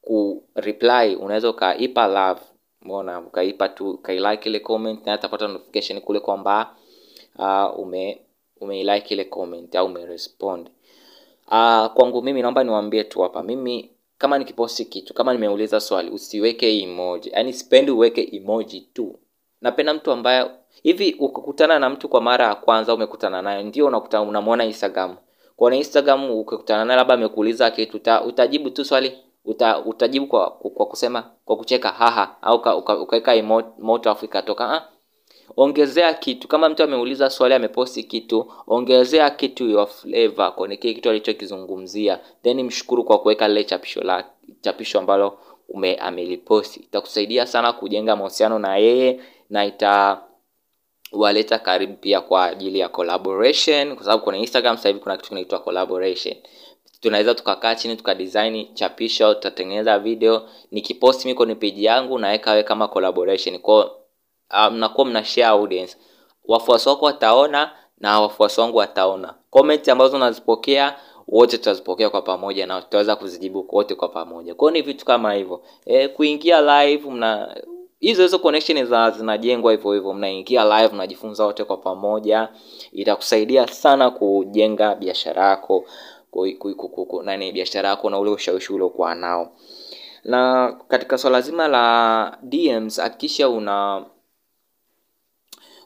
ku 0.00 0.42
reply 0.54 1.16
unaweza 1.16 1.50
ukaipa 1.50 2.06
love. 2.06 2.40
Umeona 2.82 3.20
ukaipa 3.20 3.68
tu 3.68 3.90
ukailike 3.90 4.48
ile 4.48 4.60
comment 4.60 5.06
na 5.06 5.12
atapata 5.12 5.48
notification 5.48 6.00
kule 6.00 6.20
kwamba 6.20 6.76
uh, 7.38 7.78
ume 7.78 8.20
umeilike 8.60 9.14
ile 9.14 9.24
comment 9.24 9.74
au 9.76 9.86
umerespond. 9.86 10.70
Uh, 11.46 11.86
kwangu 11.94 12.22
mimi 12.22 12.42
naomba 12.42 12.64
niwaambie 12.64 13.04
tu 13.04 13.20
hapa 13.20 13.42
mimi 13.42 13.90
kama 14.18 14.38
nikiposti 14.38 14.84
kitu 14.84 15.14
kama 15.14 15.32
nimeuliza 15.32 15.80
swali 15.80 16.10
usiweke 16.10 16.78
emoji. 16.82 17.30
Yaani 17.30 17.52
sipendi 17.52 17.90
uweke 17.90 18.28
emoji 18.36 18.80
tu. 18.80 19.18
Napenda 19.60 19.94
mtu 19.94 20.12
ambaye 20.12 20.50
hivi 20.82 21.16
ukikutana 21.18 21.78
na 21.78 21.90
mtu 21.90 22.08
kwa 22.08 22.20
mara 22.20 22.46
ya 22.46 22.54
kwanza 22.54 22.94
umekutana 22.94 23.42
naye 23.42 23.62
ndio 23.62 23.86
unakuta 23.86 24.20
unamwona 24.22 24.64
instagram. 24.64 25.16
Kwenye 25.56 25.78
instagram 25.78 26.30
ukikutana 26.30 26.84
naye 26.84 26.96
labda 26.96 27.14
amekuuliza 27.14 27.70
kitu 27.70 27.96
uta, 27.96 28.24
utajibu 28.24 28.70
tu 28.70 28.84
swali 28.84 29.12
uta, 29.44 29.78
utajibu 29.84 30.26
kwa, 30.26 30.50
kwa 30.50 30.86
kusema 30.86 31.30
kwa 31.44 31.56
kucheka 31.56 31.88
haha 31.88 32.36
au 32.42 32.56
ukaweka 33.02 33.42
moto 33.78 34.10
afu 34.10 34.24
ikatoka 34.24 34.72
ah, 34.72 34.88
ongezea 35.56 36.14
kitu. 36.14 36.48
Kama 36.48 36.68
mtu 36.68 36.82
ameuliza 36.82 37.30
swali 37.30 37.54
ameposti 37.54 38.02
kitu 38.02 38.52
ongezea 38.66 39.30
kitu 39.30 39.68
your 39.68 39.86
flavor 39.86 40.54
kwenye 40.54 40.76
kile 40.76 40.94
kitu 40.94 41.10
alichokizungumzia. 41.10 42.20
Then 42.42 42.62
mshukuru 42.62 43.04
kwa 43.04 43.18
kuweka 43.18 43.48
lile 43.48 43.64
chapisho 43.64 44.00
la 44.00 44.24
chapisho 44.60 44.98
ambalo 44.98 45.38
ume 45.68 45.94
ameliposti. 45.94 46.80
Itakusaidia 46.80 47.46
sana 47.46 47.72
kujenga 47.72 48.16
mahusiano 48.16 48.58
na 48.58 48.76
yeye 48.76 49.20
na 49.50 49.64
itawaleta 49.64 51.58
karibu 51.58 51.94
pia 51.96 52.20
kwa 52.20 52.44
ajili 52.44 52.78
ya 52.78 52.88
collaboration 52.88 53.94
kwa 53.94 54.04
sababu 54.04 54.22
kwenye 54.24 54.40
instagram 54.40 54.76
sasa 54.76 54.88
hivi 54.88 55.00
kuna 55.00 55.16
kitu 55.16 55.28
kinaitwa 55.28 55.58
collaboration. 55.58 56.34
Tunaweza 57.00 57.34
tukakaa 57.34 57.74
chini 57.74 57.96
tukadesign 57.96 58.74
chapisho 58.74 59.34
tutatengeneza 59.34 59.98
video. 59.98 60.48
Nikiposti 60.70 61.28
mi 61.28 61.34
kwenye 61.34 61.54
page 61.54 61.82
yangu 61.82 62.18
naweka 62.18 62.52
we 62.52 62.62
kama 62.62 62.88
collaboration. 62.88 63.58
Kwao 63.58 63.99
mnakuwa 64.72 65.04
um, 65.04 65.10
mna 65.10 65.24
share 65.24 65.46
audience. 65.46 65.96
Wafuasi 66.44 66.88
wako 66.88 67.04
wataona 67.04 67.70
na 68.00 68.20
wafuasi 68.20 68.60
wangu 68.60 68.76
wataona. 68.78 69.34
Comment 69.50 69.88
ambazo 69.88 70.16
unazipokea 70.16 70.96
wote 71.28 71.58
tutazipokea 71.58 72.10
kwa 72.10 72.22
pamoja 72.22 72.66
na 72.66 72.82
tutaweza 72.82 73.16
kuzijibu 73.16 73.66
wote 73.72 73.94
kwa 73.94 74.08
pamoja. 74.08 74.54
Kwao 74.54 74.70
ni 74.70 74.82
vitu 74.82 75.04
kama 75.04 75.32
hivyo. 75.32 75.62
E, 75.86 76.08
kuingia 76.08 76.84
live 76.84 77.10
mna 77.10 77.56
hizo 78.00 78.22
hizo 78.22 78.38
connection 78.38 78.86
za 78.86 79.10
zinajengwa 79.10 79.72
hivyo 79.72 79.92
hivyo. 79.92 80.12
Mnaingia 80.12 80.64
live 80.80 80.94
mnajifunza 80.94 81.44
wote 81.46 81.64
kwa 81.64 81.76
pamoja. 81.76 82.48
Itakusaidia 82.92 83.66
sana 83.66 84.10
kujenga 84.10 84.94
biashara 84.94 85.46
yako 85.48 85.84
nani 87.22 87.52
biashara 87.52 87.88
yako 87.88 88.10
na 88.10 88.18
ule 88.18 88.30
ushawishi 88.30 88.72
uliokuwa 88.72 89.14
nao. 89.14 89.52
Na 90.24 90.72
katika 90.88 91.18
swala 91.18 91.40
zima 91.40 91.68
la 91.68 92.38
DMs 92.42 93.00
hakikisha 93.00 93.48
una 93.48 94.04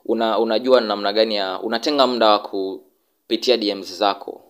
una 0.05 0.39
unajua 0.39 0.81
namna 0.81 1.13
gani 1.13 1.35
ya 1.37 1.61
unatenga 1.61 2.07
muda 2.07 2.29
wa 2.29 2.39
kupitia 2.39 3.57
DMs 3.57 3.99
zako. 3.99 4.41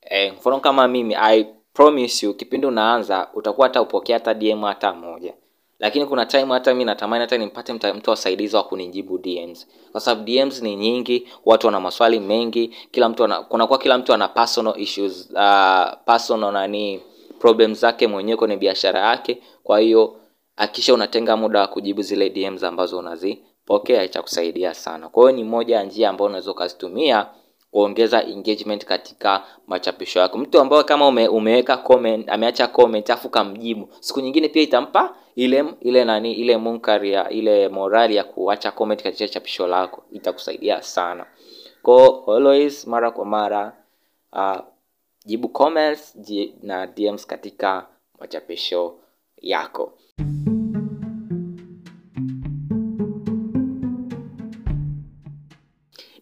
Eh, 0.00 0.32
mfano 0.38 0.60
kama 0.60 0.88
mimi 0.88 1.14
I 1.14 1.44
promise 1.72 2.26
you 2.26 2.34
kipindi 2.34 2.66
unaanza 2.66 3.28
utakuwa 3.34 3.66
hata 3.66 3.82
upokea 3.82 4.16
hata 4.16 4.34
DM 4.34 4.62
hata 4.62 4.92
moja. 4.94 5.34
Lakini 5.78 6.06
kuna 6.06 6.26
time 6.26 6.44
hata 6.54 6.74
mi 6.74 6.84
natamani 6.84 7.20
hata 7.20 7.38
nimpate 7.38 7.72
mtu 7.72 8.10
wasaidizi 8.10 8.56
wa 8.56 8.62
kunijibu 8.62 9.18
DMs 9.18 9.66
kwa 9.92 10.00
sababu 10.00 10.24
DMs 10.26 10.62
ni 10.62 10.76
nyingi 10.76 11.28
watu 11.44 11.66
wana 11.66 11.80
maswali 11.80 12.20
mengi 12.20 12.68
kila 12.90 13.08
mtu 13.08 13.28
kunakuwa 13.48 13.78
kila 13.78 13.98
mtu 13.98 14.12
ana 14.14 14.28
personal 14.28 14.74
issues 14.80 15.30
uh, 15.30 15.92
personal 16.06 16.52
nani 16.52 17.00
problem 17.38 17.74
zake 17.74 18.06
mwenyewe 18.06 18.36
kwenye 18.36 18.56
biashara 18.56 19.00
yake. 19.00 19.42
Kwa 19.62 19.80
hiyo 19.80 20.16
akisha 20.56 20.94
unatenga 20.94 21.36
muda 21.36 21.60
wa 21.60 21.66
kujibu 21.66 22.02
zile 22.02 22.30
DMs 22.30 22.62
ambazo 22.62 22.98
unazipokea 23.66 24.04
itakusaidia 24.04 24.74
sana. 24.74 25.08
Kwa 25.08 25.22
hiyo 25.22 25.36
ni 25.36 25.44
moja 25.44 25.76
ya 25.76 25.82
njia 25.82 26.08
ambayo 26.10 26.26
unaweza 26.26 26.50
ukazitumia 26.50 27.26
kuongeza 27.70 28.24
engagement 28.24 28.84
katika 28.84 29.42
machapisho 29.66 30.20
yako. 30.20 30.38
Mtu 30.38 30.60
ambaye 30.60 30.84
kama 30.84 31.08
ume, 31.08 31.28
umeweka 31.28 31.76
comment 31.76 32.28
ameacha 32.30 32.66
comment 32.68 33.10
afu 33.10 33.28
kamjibu 33.28 33.88
siku 34.00 34.20
nyingine 34.20 34.48
pia 34.48 34.62
itampa 34.62 35.14
ile 35.34 35.64
ile 35.80 36.04
nani 36.04 36.32
ile 36.34 36.56
munkari 36.56 37.12
ya 37.12 37.30
ile 37.30 37.68
morali 37.68 38.16
ya 38.16 38.24
kuacha 38.24 38.70
comment 38.70 39.02
katika 39.02 39.28
chapisho 39.28 39.66
lako. 39.66 40.04
Itakusaidia 40.12 40.82
sana. 40.82 41.26
Kwa 41.82 42.22
always 42.36 42.86
mara 42.86 43.10
kwa 43.10 43.24
mara 43.24 43.72
uh, 44.32 44.58
jibu 45.24 45.48
comments 45.48 46.16
na 46.62 46.86
DMs 46.86 47.26
katika 47.26 47.86
machapisho 48.18 48.94
yako 49.36 49.92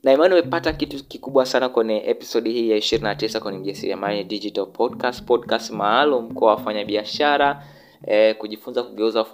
na 0.05 0.13
imani 0.13 0.35
umepata 0.35 0.73
kitu 0.73 1.05
kikubwa 1.05 1.47
sana 1.47 1.69
kwenye 1.69 2.03
episodi 2.07 2.53
hii 2.53 2.71
ya 2.71 2.77
29 2.77 3.41
kwenye 3.41 3.59
mjasiriamali 3.59 4.25
digital 4.25 4.67
podcast 4.67 5.25
podcast 5.25 5.71
maalum 5.71 6.35
kwa 6.35 6.49
wafanyabiashara 6.49 7.65
eh, 8.07 8.37
kujifunza 8.37 8.83
kugeuza 8.83 9.27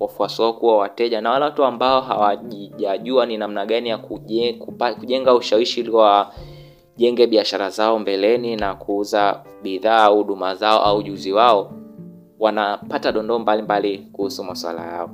wafuasi 0.00 0.42
wao 0.42 0.52
kuwa 0.52 0.76
wateja 0.78 1.20
na 1.20 1.30
wale 1.30 1.44
watu 1.44 1.64
ambao 1.64 2.00
hawajajua 2.00 3.26
ni 3.26 3.36
namna 3.36 3.66
gani 3.66 3.88
ya 3.88 3.98
kujenga 4.94 5.34
ushawishi 5.34 5.90
wa 5.90 6.32
wajenge 6.96 7.26
biashara 7.26 7.70
zao 7.70 7.98
mbeleni 7.98 8.56
na 8.56 8.74
kuuza 8.74 9.44
bidhaa 9.62 10.02
au 10.04 10.16
huduma 10.16 10.54
zao 10.54 10.82
au 10.84 10.98
ujuzi 10.98 11.32
wao, 11.32 11.72
wanapata 12.38 13.12
dondoo 13.12 13.38
mbalimbali 13.38 13.98
kuhusu 13.98 14.44
masuala 14.44 14.86
yao. 14.86 15.10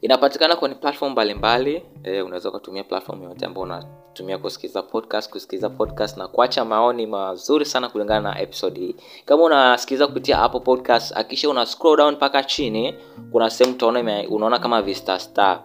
Inapatikana 0.00 0.56
kwenye 0.56 0.74
platform 0.74 1.12
mbalimbali. 1.12 1.82
E, 2.04 2.22
unaweza 2.22 2.48
ukatumia 2.48 2.84
platform 2.84 3.22
yoyote 3.22 3.46
ambayo 3.46 3.64
unatumia 3.64 4.38
kusikiliza 4.38 4.82
podcast, 4.82 5.30
kusikiliza 5.30 5.70
podcast 5.70 6.16
na 6.16 6.28
kuacha 6.28 6.64
maoni 6.64 7.06
mazuri 7.06 7.64
sana 7.64 7.88
kulingana 7.88 8.20
na 8.30 8.40
episode 8.40 8.80
hii. 8.80 8.96
Kama 9.24 9.42
unasikiliza 9.44 10.06
kupitia 10.06 10.42
Apple 10.42 10.60
Podcast, 10.60 11.16
akisha 11.16 11.50
una 11.50 11.66
scroll 11.66 11.96
down 11.96 12.14
mpaka 12.14 12.42
chini, 12.42 12.94
kuna 13.32 13.50
sehemu 13.50 13.76
utaona 13.76 14.24
unaona 14.28 14.58
kama 14.58 14.82
vista 14.82 15.18
star 15.18 15.60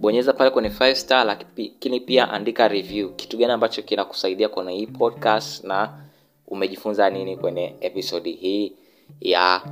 bonyeza 0.00 0.32
pale 0.32 0.50
kwenye 0.50 0.68
5 0.68 0.94
star, 0.94 1.26
lakini 1.26 2.00
pia 2.00 2.30
andika 2.30 2.68
review, 2.68 3.08
kitu 3.16 3.36
gani 3.36 3.52
ambacho 3.52 3.82
kinakusaidia 3.82 4.48
kwenye 4.48 4.72
hii 4.72 4.86
podcast 4.86 5.64
na 5.64 5.92
umejifunza 6.46 7.10
nini 7.10 7.36
kwenye 7.36 7.74
episode 7.80 8.30
hii 8.30 8.72
ya 9.20 9.62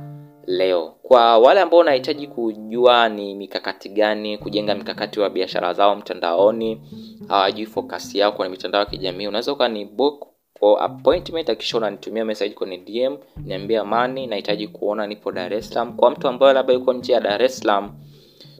leo. 0.47 0.95
Kwa 1.03 1.37
wale 1.37 1.61
ambao 1.61 1.79
wanahitaji 1.79 2.27
kujua 2.27 3.09
ni 3.09 3.35
mikakati 3.35 3.89
gani 3.89 4.37
kujenga 4.37 4.75
mikakati 4.75 5.19
wa 5.19 5.29
biashara 5.29 5.73
zao 5.73 5.95
mtandaoni, 5.95 6.81
hawajui 7.27 7.65
focus 7.65 8.15
yao 8.15 8.31
kwenye 8.31 8.51
mitandao 8.51 8.79
ya 8.81 8.85
kijamii, 8.85 9.27
unaweza 9.27 9.53
ukani 9.53 9.85
book 9.85 10.27
for 10.59 10.83
appointment, 10.83 11.49
akisha 11.49 11.77
unanitumia 11.77 12.25
message 12.25 12.53
kwenye 12.53 12.77
DM, 12.77 13.17
niambia 13.45 13.81
Amani, 13.81 14.27
nahitaji 14.27 14.67
kuona, 14.67 15.07
nipo 15.07 15.31
Dar 15.31 15.53
es 15.53 15.69
Salaam. 15.69 15.93
Kwa 15.95 16.11
mtu 16.11 16.27
ambaye 16.27 16.53
labda 16.53 16.73
yuko 16.73 16.93
nje 16.93 17.13
ya 17.13 17.19
Dar 17.19 17.41
es 17.43 17.57
Salaam 17.59 17.91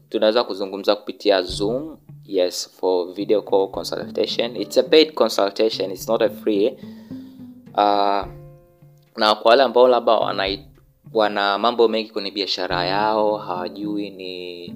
tunaweza 0.09 0.43
kuzungumza 0.43 0.95
kupitia 0.95 1.41
Zoom, 1.41 1.97
yes, 2.25 2.69
for 2.79 3.13
video 3.13 3.41
call 3.41 3.67
consultation. 3.71 4.55
It's 4.55 4.77
a 4.77 4.83
paid 4.83 5.13
consultation, 5.13 5.91
it's 5.91 6.07
not 6.07 6.21
a 6.21 6.29
free. 6.29 6.67
Uh, 7.73 8.25
na 9.17 9.35
kwa 9.41 9.49
wale 9.49 9.63
ambao 9.63 9.87
labda 9.87 10.11
wana 10.13 10.47
wana 11.17 11.57
mambo 11.57 11.87
mengi 11.87 12.09
kwenye 12.09 12.31
biashara 12.31 12.85
yao, 12.85 13.37
hawajui 13.37 14.09
ni 14.09 14.73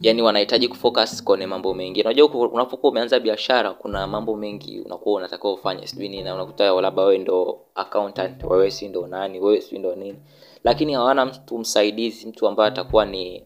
yani, 0.00 0.22
wanahitaji 0.22 0.68
kufocus 0.68 1.24
kwenye 1.24 1.46
mambo 1.46 1.74
mengi. 1.74 2.00
Unajua, 2.02 2.26
unapokuwa 2.28 2.92
umeanza 2.92 3.20
biashara, 3.20 3.70
kuna 3.70 4.06
mambo 4.06 4.36
mengi 4.36 4.80
unakuwa 4.80 5.14
unatakiwa 5.16 5.52
ufanye, 5.52 5.86
sijui 5.86 6.08
nini, 6.08 6.22
na 6.22 6.34
unakuta 6.34 6.80
labda 6.80 7.02
wewe 7.02 7.18
ndo 7.18 7.60
accountant, 7.74 8.44
wewe 8.44 8.70
si 8.70 8.88
ndo 8.88 9.06
nani, 9.06 9.40
wewe 9.40 9.60
si 9.60 9.78
ndo 9.78 9.94
nini, 9.94 10.18
lakini 10.64 10.92
hawana 10.94 11.26
mtu 11.26 11.58
msaidizi, 11.58 12.26
mtu 12.26 12.46
ambaye 12.48 12.68
atakuwa 12.68 13.04
ni 13.04 13.42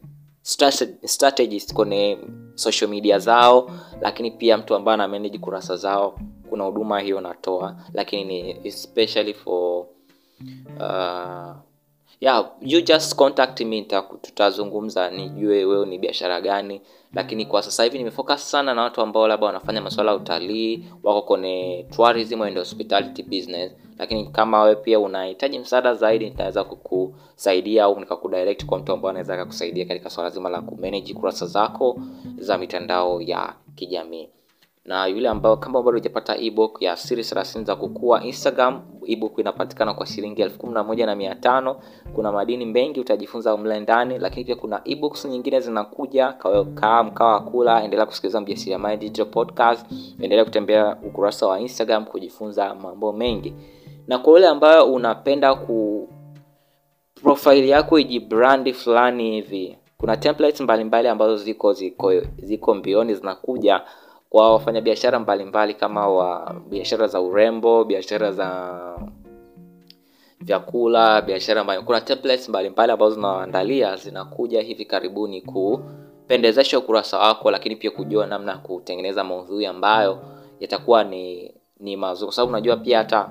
strategist 1.04 1.72
kwenye 1.74 2.18
social 2.54 2.90
media 2.90 3.18
zao, 3.18 3.70
lakini 4.00 4.30
pia 4.30 4.56
mtu 4.58 4.74
ambaye 4.74 4.94
ana 4.94 5.08
manage 5.08 5.38
kurasa 5.38 5.76
zao. 5.76 6.18
Kuna 6.50 6.64
huduma 6.64 7.00
hiyo 7.00 7.20
natoa, 7.20 7.76
lakini 7.94 8.24
ni 8.24 8.56
especially 8.68 9.34
for 9.34 9.86
uh, 10.80 11.69
yeah, 12.20 12.44
you 12.60 12.82
just 12.82 13.16
contact 13.16 13.60
me, 13.60 13.86
tutazungumza 14.22 15.10
nijue 15.10 15.64
wewe 15.64 15.86
ni 15.86 15.98
biashara 15.98 16.40
gani. 16.40 16.80
Lakini 17.14 17.46
kwa 17.46 17.62
sasa 17.62 17.84
hivi 17.84 17.98
nimefocus 17.98 18.50
sana 18.50 18.74
na 18.74 18.82
watu 18.82 19.00
ambao 19.00 19.28
labda 19.28 19.46
wanafanya 19.46 19.80
masuala 19.80 20.10
ya 20.10 20.16
utalii, 20.16 20.84
wako 21.02 21.22
kwenye 21.22 21.86
tourism 21.96 22.42
and 22.42 22.58
hospitality 22.58 23.22
business. 23.22 23.72
Lakini 23.98 24.26
kama 24.26 24.62
wewe 24.62 24.76
pia 24.76 25.00
unahitaji 25.00 25.58
msaada 25.58 25.94
zaidi, 25.94 26.24
nitaweza 26.24 26.64
kukusaidia 26.64 27.84
au 27.84 28.00
nikakudirect 28.00 28.66
kwa 28.66 28.78
mtu 28.78 28.92
ambaye 28.92 29.10
anaweza 29.10 29.34
akakusaidia 29.34 29.84
katika 29.86 30.10
swala 30.10 30.30
zima 30.30 30.48
la 30.48 30.60
kumanage 30.60 31.14
kurasa 31.14 31.46
zako 31.46 32.00
za 32.38 32.58
mitandao 32.58 33.20
ya 33.22 33.54
kijamii 33.74 34.28
na 34.90 35.06
yule 35.06 35.28
ambao 35.28 35.56
kama 35.56 35.82
bado 35.82 35.98
hujapata 35.98 36.36
ebook 36.38 36.82
ya 36.82 36.96
siri 36.96 37.22
30 37.22 37.64
za 37.64 37.76
kukua 37.76 38.24
Instagram, 38.24 38.80
ebook 39.06 39.38
inapatikana 39.38 39.94
kwa 39.94 40.06
shilingi 40.06 40.42
elfu 40.42 40.58
kumi 40.58 40.72
na 40.74 40.84
moja 40.84 41.06
na 41.06 41.16
mia 41.16 41.34
tano. 41.34 41.76
Kuna 42.14 42.32
madini 42.32 42.66
mengi 42.66 43.00
utajifunza 43.00 43.56
mle 43.56 43.80
ndani, 43.80 44.18
lakini 44.18 44.44
pia 44.44 44.56
kuna 44.56 44.80
ebooks 44.84 45.24
nyingine 45.24 45.60
zinakuja. 45.60 46.32
Kaa 46.74 47.02
mkawa 47.02 47.32
wa 47.32 47.40
kula, 47.40 47.82
endelea 47.84 48.06
kusikiliza 48.06 48.40
Mjasiriamali 48.40 48.96
Digital 48.96 49.26
Podcast, 49.26 49.86
endelea 50.20 50.44
kutembea 50.44 50.96
ukurasa 51.06 51.46
wa 51.46 51.60
Instagram 51.60 52.04
kujifunza 52.04 52.74
mambo 52.74 53.12
mengi. 53.12 53.54
Na 54.08 54.18
kwa 54.18 54.32
yule 54.32 54.46
ambayo 54.48 54.92
unapenda 54.92 55.54
ku 55.54 56.08
profile 57.22 57.68
yako 57.68 57.98
ijibrandi 57.98 58.72
fulani 58.72 59.30
hivi, 59.30 59.78
kuna 59.98 60.16
templates 60.16 60.60
mbalimbali 60.60 61.08
ambazo 61.08 61.36
ziko 61.36 61.72
ziko 61.72 62.12
ziko 62.42 62.74
mbioni 62.74 63.14
zinakuja 63.14 63.80
kwa 64.30 64.52
wafanyabiashara 64.52 65.18
mbalimbali 65.18 65.74
kama 65.74 66.08
wa 66.08 66.54
biashara 66.68 67.06
za 67.06 67.20
urembo, 67.20 67.84
biashara 67.84 68.32
za 68.32 68.80
vyakula, 70.40 71.22
biashara 71.22 71.64
mbali. 71.64 71.82
Kuna 71.82 72.00
templates 72.00 72.48
mbalimbali 72.48 72.92
ambazo 72.92 73.14
zinaandalia 73.14 73.96
zinakuja 73.96 74.62
hivi 74.62 74.84
karibuni 74.84 75.42
kupendezesha 75.42 76.78
ukurasa 76.78 77.18
wako, 77.18 77.50
lakini 77.50 77.76
pia 77.76 77.90
kujua 77.90 78.26
namna 78.26 78.52
ya 78.52 78.58
kutengeneza 78.58 79.24
maudhui 79.24 79.66
ambayo 79.66 80.18
yatakuwa 80.60 81.04
ni 81.04 81.54
ni 81.80 81.96
mazuri, 81.96 82.26
kwa 82.26 82.34
sababu 82.34 82.50
unajua 82.52 82.76
pia 82.76 82.98
hata 82.98 83.30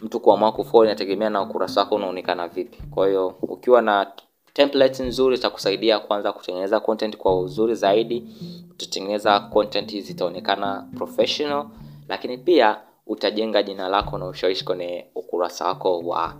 mtu 0.00 0.20
kuamua 0.20 0.52
kufollow 0.52 0.84
inategemea 0.84 1.30
na 1.30 1.42
ukurasa 1.42 1.80
wako 1.80 1.94
unaonekana 1.94 2.48
vipi. 2.48 2.82
Kwa 2.90 3.08
hiyo 3.08 3.34
ukiwa 3.42 3.82
na 3.82 4.06
templates 4.52 5.00
nzuri 5.00 5.36
zitakusaidia 5.36 5.98
kwanza 5.98 6.32
kutengeneza 6.32 6.80
content 6.80 7.16
kwa 7.16 7.40
uzuri 7.40 7.74
zaidi. 7.74 8.24
Utatengeneza 8.70 9.40
content 9.40 10.00
zitaonekana 10.00 10.86
professional, 10.96 11.66
lakini 12.08 12.38
pia 12.38 12.76
utajenga 13.06 13.62
jina 13.62 13.88
lako 13.88 14.18
na 14.18 14.26
ushawishi 14.26 14.64
kwenye 14.64 15.06
ukurasa 15.14 15.64
wako 15.66 15.98
wa 15.98 16.34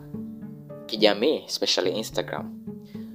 kijamii 0.86 1.42
especially 1.46 1.90
Instagram. 1.90 2.54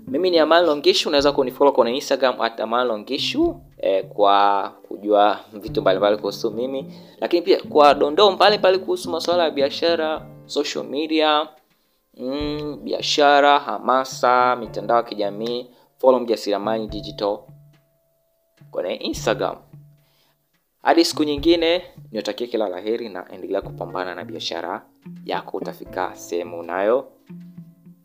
Mimi 0.08 0.30
ni 0.30 0.40
Amal 0.40 0.66
Longishu, 0.66 1.10
unaweza 1.10 1.32
kunifollow 1.32 1.74
kwenye 1.74 1.96
Instagram 1.96 2.42
at 2.42 2.60
Amal 2.60 2.88
Longishu 2.88 3.62
eh, 3.78 4.06
kwa 4.06 4.70
kujua 4.88 5.40
vitu 5.54 5.82
mbalimbali 5.82 6.18
kuhusu 6.18 6.52
mimi, 6.52 6.94
lakini 7.20 7.42
pia 7.42 7.62
kwa 7.70 7.94
dondoo 7.94 8.32
mbalimbali 8.32 8.80
kuhusu 8.80 9.10
masuala 9.10 9.44
ya 9.44 9.52
biashara, 9.52 10.26
social 10.46 10.86
media 10.86 11.48
Mm, 12.18 12.80
biashara, 12.84 13.60
hamasa, 13.60 14.56
mitandao 14.56 14.98
ya 14.98 15.04
kijamii, 15.04 15.70
follow 15.98 16.20
Mjasiriamali 16.20 16.88
Digital 16.88 17.40
kwenye 18.72 18.96
Instagram. 18.96 19.56
Hadi 20.82 21.06
siku 21.06 21.24
nyingine, 21.24 21.82
niwatakie 22.12 22.48
kila 22.48 22.70
la 22.70 22.80
heri 22.80 23.10
na 23.10 23.32
endelea 23.32 23.62
kupambana 23.62 24.16
na 24.16 24.26
biashara 24.26 24.86
yako, 25.26 25.58
utafika 25.58 26.16
sehemu 26.16 26.60
unayo 26.60 27.12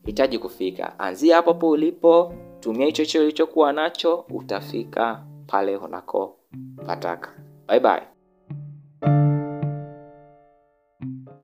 hitaji 0.05 0.39
kufika. 0.39 0.99
Anzia 0.99 1.37
hapo 1.37 1.53
hapo 1.53 1.69
ulipo, 1.71 2.35
tumia 2.61 2.87
hicho 2.87 3.03
hicho 3.03 3.21
ulichokuwa 3.23 3.73
nacho, 3.73 4.25
utafika 4.31 5.25
pale 5.47 5.77
unako 5.77 6.37
pataka. 6.87 7.31
Bye 7.69 7.81
bye. 7.81 8.03